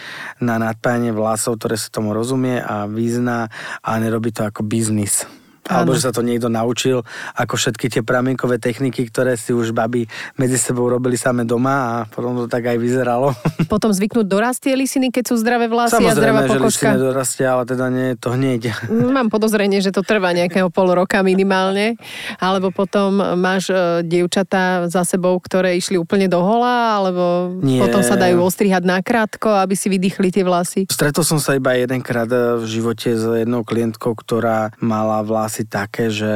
na 0.45 0.61
nadpájanie 0.61 1.11
vlasov, 1.11 1.57
ktoré 1.57 1.75
sa 1.75 1.89
tomu 1.89 2.13
rozumie 2.13 2.61
a 2.61 2.85
vyzná 2.85 3.49
a 3.81 3.91
nerobí 3.97 4.29
to 4.29 4.45
ako 4.45 4.61
biznis. 4.61 5.25
Alebo 5.71 5.95
že 5.95 6.03
sa 6.03 6.11
to 6.11 6.21
niekto 6.21 6.51
naučil, 6.51 7.07
ako 7.39 7.55
všetky 7.55 7.87
tie 7.87 8.01
pramienkové 8.03 8.59
techniky, 8.59 9.07
ktoré 9.07 9.39
si 9.39 9.55
už 9.55 9.71
baby 9.71 10.05
medzi 10.35 10.59
sebou 10.59 10.91
robili 10.91 11.15
same 11.15 11.47
doma 11.47 11.75
a 11.79 11.93
potom 12.11 12.35
to 12.43 12.47
tak 12.51 12.67
aj 12.67 12.77
vyzeralo. 12.77 13.31
Potom 13.71 13.95
zvyknúť 13.95 14.27
dorast 14.27 14.59
tie 14.59 14.75
lisiny, 14.75 15.15
keď 15.15 15.31
sú 15.31 15.39
zdravé 15.39 15.71
vlasy 15.71 15.95
a 15.95 16.11
zdravá 16.11 16.43
Samozrejme, 16.43 16.43
že 16.43 16.59
pokožka. 16.59 16.87
nedorastia, 16.91 17.47
ale 17.55 17.63
teda 17.63 17.85
nie 17.87 18.05
je 18.11 18.15
to 18.19 18.29
hneď. 18.35 18.61
Mám 19.15 19.31
podozrenie, 19.31 19.79
že 19.79 19.95
to 19.95 20.03
trvá 20.03 20.35
nejakého 20.35 20.67
pol 20.67 20.91
roka 20.91 21.23
minimálne, 21.23 21.95
alebo 22.35 22.73
potom 22.73 23.15
máš 23.39 23.71
e, 23.71 24.03
dievčatá 24.03 24.91
za 24.91 25.07
sebou, 25.07 25.39
ktoré 25.39 25.79
išli 25.79 25.95
úplne 25.95 26.27
do 26.27 26.43
hola, 26.43 26.99
alebo 26.99 27.55
Nie. 27.63 27.79
potom 27.79 28.03
sa 28.03 28.19
dajú 28.19 28.43
ostrihať 28.43 28.83
nakrátko, 28.83 29.55
aby 29.55 29.73
si 29.77 29.87
vydýchli 29.87 30.33
tie 30.33 30.43
vlasy. 30.43 30.89
Stretol 30.91 31.23
som 31.23 31.39
sa 31.39 31.55
iba 31.55 31.71
jedenkrát 31.77 32.27
e, 32.27 32.59
v 32.59 32.65
živote 32.67 33.15
s 33.15 33.23
jednou 33.23 33.63
klientkou, 33.63 34.11
ktorá 34.17 34.75
mala 34.83 35.23
vlasy 35.23 35.60
také, 35.65 36.13
že 36.13 36.33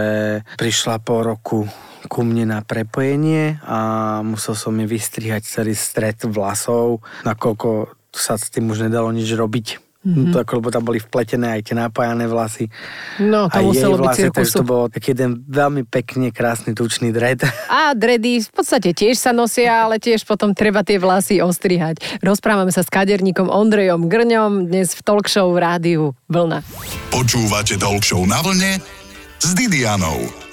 prišla 0.57 1.01
po 1.01 1.21
roku 1.21 1.65
ku 2.05 2.21
mne 2.21 2.53
na 2.53 2.59
prepojenie 2.61 3.57
a 3.65 3.79
musel 4.21 4.53
som 4.53 4.73
mi 4.77 4.85
vystrihať 4.85 5.41
celý 5.41 5.73
stred 5.73 6.21
vlasov, 6.29 7.01
nakoľko 7.25 7.89
sa 8.13 8.39
s 8.39 8.53
tým 8.53 8.71
už 8.71 8.87
nedalo 8.87 9.11
nič 9.11 9.27
robiť. 9.33 9.85
Mm-hmm. 10.05 10.37
To, 10.37 10.45
ako, 10.45 10.61
lebo 10.61 10.69
tam 10.69 10.85
boli 10.85 11.01
vpletené 11.01 11.57
aj 11.57 11.61
tie 11.65 11.73
napájané 11.73 12.29
vlasy. 12.29 12.69
No, 13.17 13.49
to 13.49 13.57
a 13.57 13.65
jej 13.65 13.73
muselo 13.73 13.97
byť 13.97 14.05
vlasy, 14.05 14.21
takže 14.29 14.53
cirkusu. 14.53 14.59
to 14.61 14.69
bol 14.69 14.83
taký 14.85 15.17
jeden 15.17 15.41
veľmi 15.49 15.81
pekne 15.89 16.29
krásny 16.29 16.77
tučný 16.77 17.09
dred. 17.09 17.41
A 17.73 17.97
dredy 17.97 18.45
v 18.45 18.51
podstate 18.53 18.93
tiež 18.93 19.17
sa 19.17 19.33
nosia, 19.33 19.81
ale 19.81 19.97
tiež 19.97 20.21
potom 20.29 20.53
treba 20.53 20.85
tie 20.85 21.01
vlasy 21.01 21.41
ostrihať. 21.41 22.21
Rozprávame 22.21 22.69
sa 22.69 22.85
s 22.85 22.89
kaderníkom 22.93 23.49
Ondrejom 23.49 24.05
Grňom 24.05 24.69
dnes 24.69 24.93
v 24.93 25.01
talk 25.01 25.25
show 25.25 25.49
v 25.49 25.57
rádiu 25.57 26.13
Vlna. 26.29 26.61
Počúvate 27.09 27.73
Talk 27.81 28.05
Show 28.05 28.21
na 28.29 28.45
vlne 28.45 28.94
s 29.45 29.53
Didianou. 29.53 30.44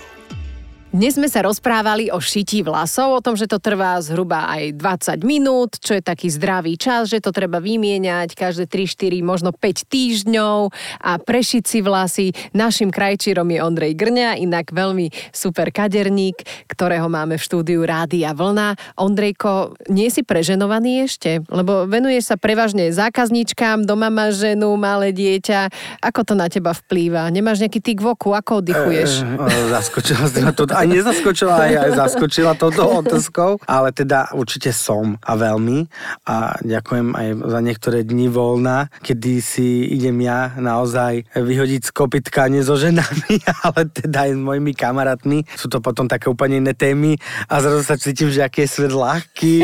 Dnes 0.92 1.16
sme 1.16 1.24
sa 1.24 1.40
rozprávali 1.40 2.12
o 2.12 2.20
šití 2.20 2.60
vlasov, 2.60 3.16
o 3.16 3.24
tom, 3.24 3.32
že 3.32 3.48
to 3.48 3.56
trvá 3.56 3.96
zhruba 4.04 4.44
aj 4.52 4.76
20 4.76 5.24
minút, 5.24 5.80
čo 5.80 5.96
je 5.96 6.04
taký 6.04 6.28
zdravý 6.28 6.76
čas, 6.76 7.08
že 7.08 7.24
to 7.24 7.32
treba 7.32 7.64
vymieňať 7.64 8.36
každé 8.36 8.68
3, 8.68 9.08
4, 9.08 9.24
možno 9.24 9.56
5 9.56 9.88
týždňov 9.88 10.68
a 11.00 11.16
prešiť 11.16 11.64
si 11.64 11.80
vlasy. 11.80 12.26
Našim 12.52 12.92
krajčírom 12.92 13.48
je 13.48 13.64
Ondrej 13.64 13.96
Grňa, 13.96 14.36
inak 14.36 14.68
veľmi 14.68 15.32
super 15.32 15.72
kaderník, 15.72 16.44
ktorého 16.68 17.08
máme 17.08 17.40
v 17.40 17.44
štúdiu 17.48 17.88
Rádia 17.88 18.36
Vlna. 18.36 18.76
Ondrejko, 19.00 19.72
nie 19.88 20.12
si 20.12 20.20
preženovaný 20.20 21.08
ešte? 21.08 21.40
Lebo 21.48 21.88
venuješ 21.88 22.28
sa 22.28 22.36
prevažne 22.36 22.92
zákazníčkám, 22.92 23.88
doma 23.88 24.12
máš 24.12 24.44
ženu, 24.44 24.76
malé 24.76 25.16
dieťa. 25.16 25.72
Ako 26.04 26.20
to 26.28 26.36
na 26.36 26.52
teba 26.52 26.76
vplýva? 26.76 27.32
Nemáš 27.32 27.64
nejaký 27.64 27.80
tyk 27.80 28.04
v 28.04 28.12
oku? 28.12 28.36
Ako 28.36 28.60
oddychuješ? 28.60 29.24
E, 29.24 29.40
e, 29.40 29.72
zaskočila 29.72 30.28
si 30.28 30.44
ma 30.44 30.52
to, 30.52 30.68
aj 30.82 30.86
nezaskočila, 30.90 31.54
aj, 31.54 31.74
aj 31.78 31.90
zaskočila 31.94 32.52
touto 32.58 32.82
otázkou, 33.00 33.62
ale 33.64 33.94
teda 33.94 34.34
určite 34.34 34.74
som 34.74 35.16
a 35.22 35.38
veľmi 35.38 35.86
a 36.26 36.58
ďakujem 36.58 37.14
aj 37.14 37.28
za 37.46 37.60
niektoré 37.62 37.98
dni 38.02 38.26
voľna, 38.26 38.90
kedy 39.00 39.38
si 39.38 39.86
idem 39.94 40.18
ja 40.26 40.54
naozaj 40.58 41.30
vyhodiť 41.32 41.88
z 41.88 41.90
kopytka 41.94 42.50
nie 42.50 42.66
so 42.66 42.74
ženami, 42.74 43.38
ale 43.66 43.86
teda 43.88 44.26
aj 44.26 44.30
s 44.34 44.40
mojimi 44.40 44.72
kamarátmi. 44.74 45.46
Sú 45.54 45.70
to 45.70 45.78
potom 45.78 46.10
také 46.10 46.26
úplne 46.26 46.58
iné 46.58 46.74
témy 46.74 47.14
a 47.46 47.62
zrazu 47.62 47.86
sa 47.86 47.94
cítim, 47.94 48.28
že 48.32 48.42
aký 48.42 48.66
je 48.66 48.68
svet 48.68 48.92
ľahký 48.92 49.54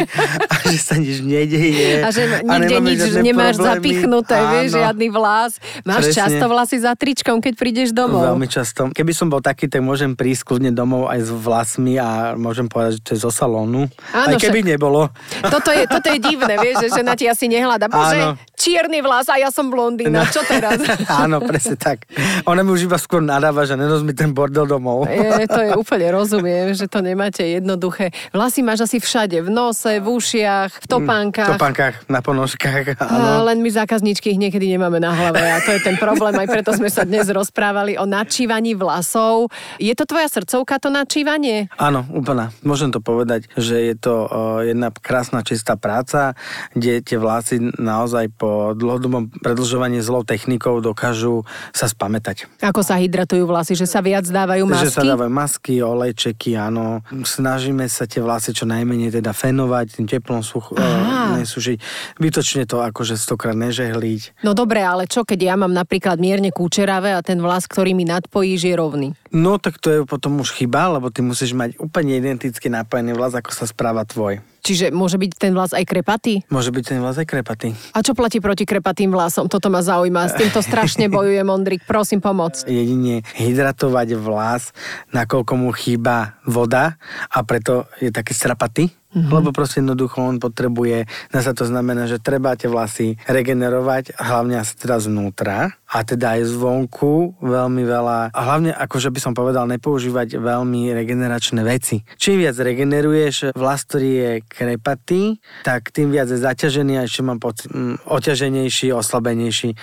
a 0.46 0.54
že 0.72 0.78
sa 0.78 0.94
nič 0.94 1.24
nedeje. 1.24 2.04
A 2.04 2.08
že 2.14 2.22
nikde 2.44 2.76
nič 2.84 3.00
nemáš 3.24 3.58
problémy. 3.58 3.74
zapichnuté, 3.80 4.36
vieš, 4.38 4.70
Áno. 4.72 4.78
žiadny 4.86 5.08
vlas. 5.10 5.52
Máš 5.82 6.12
Presne. 6.12 6.18
často 6.18 6.44
vlasy 6.46 6.76
za 6.78 6.92
tričkom, 6.94 7.42
keď 7.42 7.52
prídeš 7.58 7.88
domov. 7.90 8.22
Veľmi 8.36 8.48
často. 8.48 8.92
Keby 8.92 9.12
som 9.16 9.26
bol 9.32 9.42
taký, 9.42 9.66
tak 9.66 9.82
môžem 9.82 10.14
prísť 10.14 10.44
kľudne 10.44 10.70
domov 10.70 11.07
aj 11.08 11.20
s 11.20 11.30
vlasmi 11.30 11.96
a 11.96 12.08
môžem 12.34 12.64
povedať, 12.64 12.92
že 12.94 13.02
to 13.02 13.10
je 13.12 13.20
zo 13.20 13.30
salónu. 13.30 13.88
Áno, 14.10 14.28
aj 14.28 14.38
keby 14.38 14.60
však- 14.60 14.70
nebolo. 14.70 15.08
Toto 15.42 15.70
je, 15.70 15.84
toto 15.84 16.06
je 16.06 16.18
divné, 16.18 16.54
vieš, 16.56 16.86
že 16.86 16.98
žena 16.98 17.12
ti 17.12 17.24
asi 17.24 17.46
nehľada. 17.46 17.86
Bože, 17.86 18.18
Áno. 18.18 18.36
čierny 18.52 19.00
vlas 19.00 19.26
a 19.26 19.36
ja 19.36 19.48
som 19.48 19.66
blondína, 19.66 20.24
čo 20.26 20.40
teraz? 20.42 20.76
Áno, 21.24 21.40
presne 21.40 21.74
tak. 21.74 22.04
Ona 22.44 22.60
mi 22.60 22.70
už 22.70 22.84
iba 22.84 22.96
skôr 22.96 23.18
nadáva, 23.18 23.62
že 23.62 23.74
nenos 23.74 24.00
mi 24.00 24.12
ten 24.12 24.30
bordel 24.30 24.64
domov. 24.64 25.06
Je, 25.06 25.46
to 25.46 25.58
je 25.58 25.72
úplne 25.72 26.08
rozumiem, 26.10 26.70
že 26.70 26.84
to 26.84 26.98
nemáte 26.98 27.40
jednoduché. 27.40 28.10
Vlasy 28.28 28.60
máš 28.60 28.84
asi 28.84 28.98
všade, 28.98 29.38
v 29.38 29.48
nose, 29.48 29.88
v 29.94 30.06
ušiach, 30.06 30.70
v 30.74 30.80
V 30.80 30.86
topánkach. 30.88 31.48
topánkach, 31.54 31.94
na 32.06 32.18
ponožkách. 32.18 32.96
A 32.96 33.04
Áno. 33.04 33.46
len 33.46 33.58
my 33.58 33.70
zákazníčky 33.70 34.28
ich 34.28 34.38
niekedy 34.38 34.68
nemáme 34.68 34.98
na 34.98 35.10
hlave 35.10 35.40
a 35.40 35.58
to 35.58 35.70
je 35.70 35.80
ten 35.80 35.96
problém, 35.96 36.34
aj 36.34 36.48
preto 36.48 36.70
sme 36.72 36.88
sa 36.88 37.02
dnes 37.02 37.28
rozprávali 37.28 37.94
o 37.94 38.04
načívaní 38.04 38.72
vlasov. 38.72 39.48
Je 39.76 39.92
to 39.92 40.02
tvoja 40.02 40.26
srdcovka, 40.26 40.76
to 40.76 40.90
načívanie? 40.98 41.70
Áno, 41.78 42.02
úplná. 42.10 42.50
Môžem 42.66 42.90
to 42.90 42.98
povedať, 42.98 43.46
že 43.54 43.78
je 43.78 43.94
to 43.94 44.26
jedna 44.66 44.90
krásna 44.90 45.46
čistá 45.46 45.78
práca, 45.78 46.34
kde 46.74 46.98
tie 46.98 47.14
vlasy 47.14 47.62
naozaj 47.78 48.34
po 48.34 48.74
dlhodobom 48.74 49.30
predlžovaní 49.38 50.02
zlou 50.02 50.26
technikou 50.26 50.82
dokážu 50.82 51.46
sa 51.70 51.86
spamätať. 51.86 52.50
Ako 52.58 52.82
sa 52.82 52.98
hydratujú 52.98 53.46
vlasy, 53.46 53.78
že 53.78 53.86
sa 53.86 54.02
viac 54.02 54.26
dávajú 54.26 54.66
Že 54.66 54.90
sa 54.90 55.00
masky? 55.00 55.08
dávajú 55.08 55.30
masky, 55.30 55.74
olejčeky, 55.78 56.50
áno. 56.58 57.00
Snažíme 57.22 57.86
sa 57.86 58.10
tie 58.10 58.18
vlasy 58.18 58.50
čo 58.50 58.66
najmenej 58.66 59.14
teda 59.14 59.30
fenovať, 59.30 60.02
tým 60.02 60.06
teplom 60.10 60.42
such, 60.42 60.74
Á. 60.74 61.38
nesúšiť. 61.38 61.78
Vytočne 62.18 62.66
to 62.66 62.82
akože 62.82 63.14
stokrát 63.14 63.54
nežehliť. 63.54 64.42
No 64.42 64.56
dobre, 64.56 64.82
ale 64.82 65.06
čo 65.06 65.22
keď 65.22 65.38
ja 65.38 65.54
mám 65.54 65.70
napríklad 65.70 66.16
mierne 66.18 66.50
kúčeravé 66.50 67.14
a 67.14 67.22
ten 67.22 67.38
vlas, 67.38 67.68
ktorý 67.68 67.92
mi 67.94 68.02
nadpojíš, 68.02 68.60
je 68.64 68.74
rovný? 68.74 69.08
No 69.28 69.60
tak 69.60 69.76
to 69.76 69.92
je 69.92 70.00
potom 70.08 70.40
už 70.40 70.56
chyba, 70.56 70.87
lebo 70.94 71.12
ty 71.12 71.20
musíš 71.20 71.52
mať 71.52 71.76
úplne 71.76 72.16
identicky 72.16 72.72
napojený 72.72 73.12
vlas, 73.12 73.36
ako 73.36 73.50
sa 73.52 73.68
správa 73.68 74.06
tvoj. 74.08 74.40
Čiže 74.62 74.90
môže 74.90 75.16
byť 75.16 75.30
ten 75.38 75.52
vlas 75.54 75.72
aj 75.72 75.84
krepatý? 75.86 76.42
Môže 76.50 76.74
byť 76.74 76.84
ten 76.84 76.98
vlas 76.98 77.16
aj 77.18 77.26
krepatý. 77.26 77.72
A 77.94 78.02
čo 78.02 78.12
platí 78.12 78.42
proti 78.42 78.66
krepatým 78.66 79.10
vlasom? 79.14 79.46
Toto 79.46 79.70
ma 79.70 79.80
zaujíma. 79.80 80.30
S 80.30 80.38
týmto 80.38 80.60
strašne 80.60 81.10
bojuje 81.14 81.40
Mondrik. 81.46 81.86
Prosím, 81.86 82.18
pomoc. 82.20 82.62
Jedine 82.66 83.22
hydratovať 83.38 84.18
vlas, 84.18 84.74
nakoľko 85.14 85.52
mu 85.56 85.70
chýba 85.74 86.38
voda 86.44 86.98
a 87.30 87.38
preto 87.46 87.86
je 88.02 88.10
taký 88.10 88.34
strapatý. 88.34 88.90
Mm-hmm. 89.08 89.32
Lebo 89.32 89.56
proste 89.56 89.80
jednoducho 89.80 90.20
on 90.20 90.36
potrebuje, 90.36 91.08
sa 91.32 91.56
to 91.56 91.64
znamená, 91.64 92.04
že 92.04 92.20
treba 92.20 92.52
tie 92.60 92.68
vlasy 92.68 93.16
regenerovať, 93.24 94.12
hlavne 94.20 94.60
asi 94.60 94.76
teda 94.76 95.00
zvnútra 95.00 95.72
a 95.88 95.98
teda 96.04 96.36
aj 96.36 96.52
zvonku 96.52 97.40
veľmi 97.40 97.88
veľa, 97.88 98.36
a 98.36 98.40
hlavne 98.44 98.76
akože 98.76 99.08
by 99.08 99.20
som 99.24 99.32
povedal, 99.32 99.64
nepoužívať 99.64 100.36
veľmi 100.36 100.92
regeneračné 100.92 101.64
veci. 101.64 102.04
Čím 102.20 102.44
viac 102.44 102.60
regeneruješ 102.60 103.56
vlas, 103.56 103.88
ktorý 103.88 104.10
je 104.12 104.32
krepatý, 104.48 105.38
tak 105.62 105.92
tým 105.92 106.10
viac 106.10 106.32
je 106.32 106.40
zaťažený 106.40 106.98
a 106.98 107.02
ešte 107.04 107.20
mám 107.20 107.38
pocit, 107.38 107.68
mm, 107.68 108.08
oťaženejší, 108.08 108.90
oslabenejší. 108.96 109.76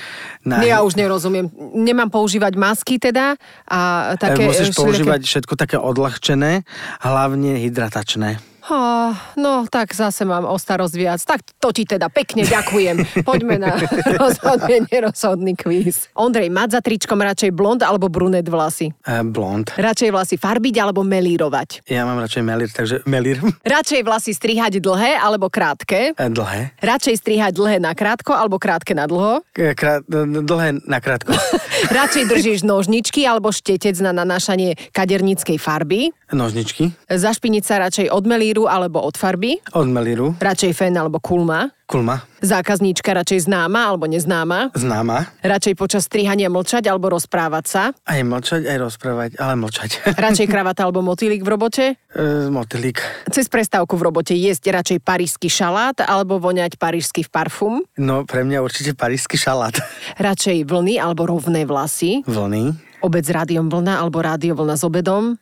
Na... 0.49 0.65
Ja 0.65 0.81
už 0.81 0.97
nerozumiem. 0.97 1.53
Nemám 1.77 2.09
používať 2.09 2.57
masky 2.57 2.97
teda 2.97 3.37
a 3.69 4.13
také... 4.17 4.49
Musíš 4.49 4.73
používať 4.73 5.21
všetko 5.23 5.53
také 5.53 5.77
odľahčené, 5.77 6.65
hlavne 7.05 7.61
hydratačné. 7.61 8.54
Oh, 8.65 9.13
no, 9.37 9.69
tak 9.69 9.93
zase 9.93 10.25
mám 10.25 10.41
o 10.41 10.57
starosť 10.57 10.95
viac. 10.97 11.21
Tak 11.21 11.61
to 11.61 11.69
ti 11.69 11.85
teda 11.85 12.09
pekne 12.09 12.49
ďakujem. 12.49 12.97
Poďme 13.29 13.61
na 13.61 13.77
rozhodne 14.17 14.89
nerozhodný 14.89 15.53
kvíz. 15.53 16.09
Ondrej, 16.17 16.49
mať 16.49 16.69
za 16.73 16.81
tričkom 16.81 17.21
radšej 17.21 17.53
blond 17.53 17.85
alebo 17.85 18.09
brunet 18.09 18.49
vlasy? 18.49 18.89
Uh, 19.05 19.21
blond. 19.21 19.69
Radšej 19.77 20.09
vlasy 20.09 20.35
farbiť 20.41 20.81
alebo 20.81 21.05
melírovať? 21.05 21.85
Ja 21.85 22.09
mám 22.09 22.17
radšej 22.17 22.41
melír, 22.41 22.69
takže 22.73 23.05
melír. 23.05 23.37
Radšej 23.77 24.01
vlasy 24.01 24.33
strihať 24.33 24.81
dlhé 24.81 25.13
alebo 25.21 25.45
krátke? 25.53 26.17
Uh, 26.17 26.33
dlhé. 26.33 26.73
Radšej 26.81 27.21
strihať 27.21 27.53
dlhé 27.53 27.77
na 27.77 27.93
krátko 27.93 28.33
alebo 28.33 28.57
krátke 28.57 28.97
na 28.97 29.05
dlho? 29.05 29.45
Krát, 29.53 30.01
dlhé 30.09 30.81
na 30.89 30.97
krátko. 30.97 31.37
radšej 32.01 32.33
držíš 32.33 32.59
nožničky 32.65 33.29
alebo 33.29 33.53
štetec 33.53 33.93
na 34.01 34.09
nanášanie 34.09 34.73
kaderníckej 34.89 35.61
farby? 35.61 36.09
Nožničky. 36.33 36.89
Zašpiniť 37.05 37.63
sa 37.63 37.85
radšej 37.85 38.09
od 38.09 38.25
melíru 38.55 38.71
alebo 38.71 39.03
od 39.03 39.19
farby? 39.19 39.59
Od 39.75 39.87
melíru. 39.91 40.31
Radšej 40.39 40.71
fen 40.71 40.95
alebo 40.95 41.19
kulma? 41.19 41.67
Kulma. 41.85 42.23
Zákazníčka 42.41 43.13
radšej 43.13 43.45
známa 43.45 43.93
alebo 43.93 44.09
neznáma? 44.09 44.73
Známa. 44.73 45.29
Radšej 45.45 45.75
počas 45.77 46.09
strihania 46.09 46.49
mlčať 46.49 46.89
alebo 46.89 47.13
rozprávať 47.13 47.65
sa? 47.67 47.83
Aj 48.07 48.17
mlčať, 48.25 48.65
aj 48.65 48.77
rozprávať, 48.81 49.29
ale 49.37 49.53
mlčať. 49.59 50.01
Radšej 50.25 50.47
kravata 50.49 50.87
alebo 50.87 51.05
motýlik 51.05 51.45
v 51.45 51.49
robote? 51.51 51.85
E, 51.93 52.49
motýlik. 52.49 53.03
Cez 53.29 53.45
prestávku 53.45 53.99
v 53.99 54.07
robote 54.09 54.33
jesť 54.33 54.71
radšej 54.71 54.99
parížsky 55.05 55.51
šalát 55.51 55.99
alebo 56.01 56.41
voňať 56.41 56.79
parížsky 56.81 57.21
v 57.21 57.29
parfum? 57.29 57.75
No, 58.01 58.25
pre 58.25 58.41
mňa 58.41 58.65
určite 58.65 58.97
parížsky 58.97 59.37
šalát. 59.37 59.77
Radšej 60.17 60.65
vlny 60.65 60.97
alebo 60.97 61.29
rovné 61.29 61.69
vlasy? 61.69 62.25
Vlny. 62.25 62.84
Obed 63.03 63.23
s 63.25 63.31
rádiom 63.31 63.67
vlna 63.67 63.99
alebo 63.99 64.21
rádio 64.21 64.55
vlna 64.55 64.75
s 64.77 64.83
obedom. 64.85 65.35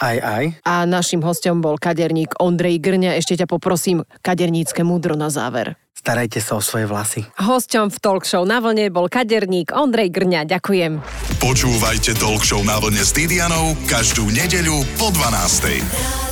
Aj, 0.00 0.16
aj. 0.18 0.44
A 0.66 0.84
našim 0.84 1.24
hostom 1.24 1.62
bol 1.62 1.80
kaderník 1.80 2.36
Ondrej 2.42 2.82
Grňa. 2.82 3.16
Ešte 3.16 3.38
ťa 3.38 3.46
poprosím 3.46 4.04
kadernícke 4.20 4.84
múdro 4.84 5.16
na 5.16 5.32
záver. 5.32 5.78
Starajte 5.98 6.38
sa 6.38 6.54
o 6.54 6.62
svoje 6.62 6.86
vlasy. 6.86 7.26
Hosťom 7.42 7.90
v 7.90 7.98
Talk 7.98 8.22
Show 8.22 8.46
na 8.46 8.62
vlne 8.62 8.86
bol 8.88 9.10
kaderník 9.10 9.74
Ondrej 9.74 10.14
Grňa. 10.14 10.46
Ďakujem. 10.46 11.02
Počúvajte 11.42 12.14
Talk 12.14 12.46
Show 12.46 12.62
na 12.62 12.78
vlne 12.78 13.02
s 13.02 13.10
Didianou 13.10 13.74
každú 13.90 14.30
nedeľu 14.30 14.86
po 14.94 15.10
12. 15.10 16.27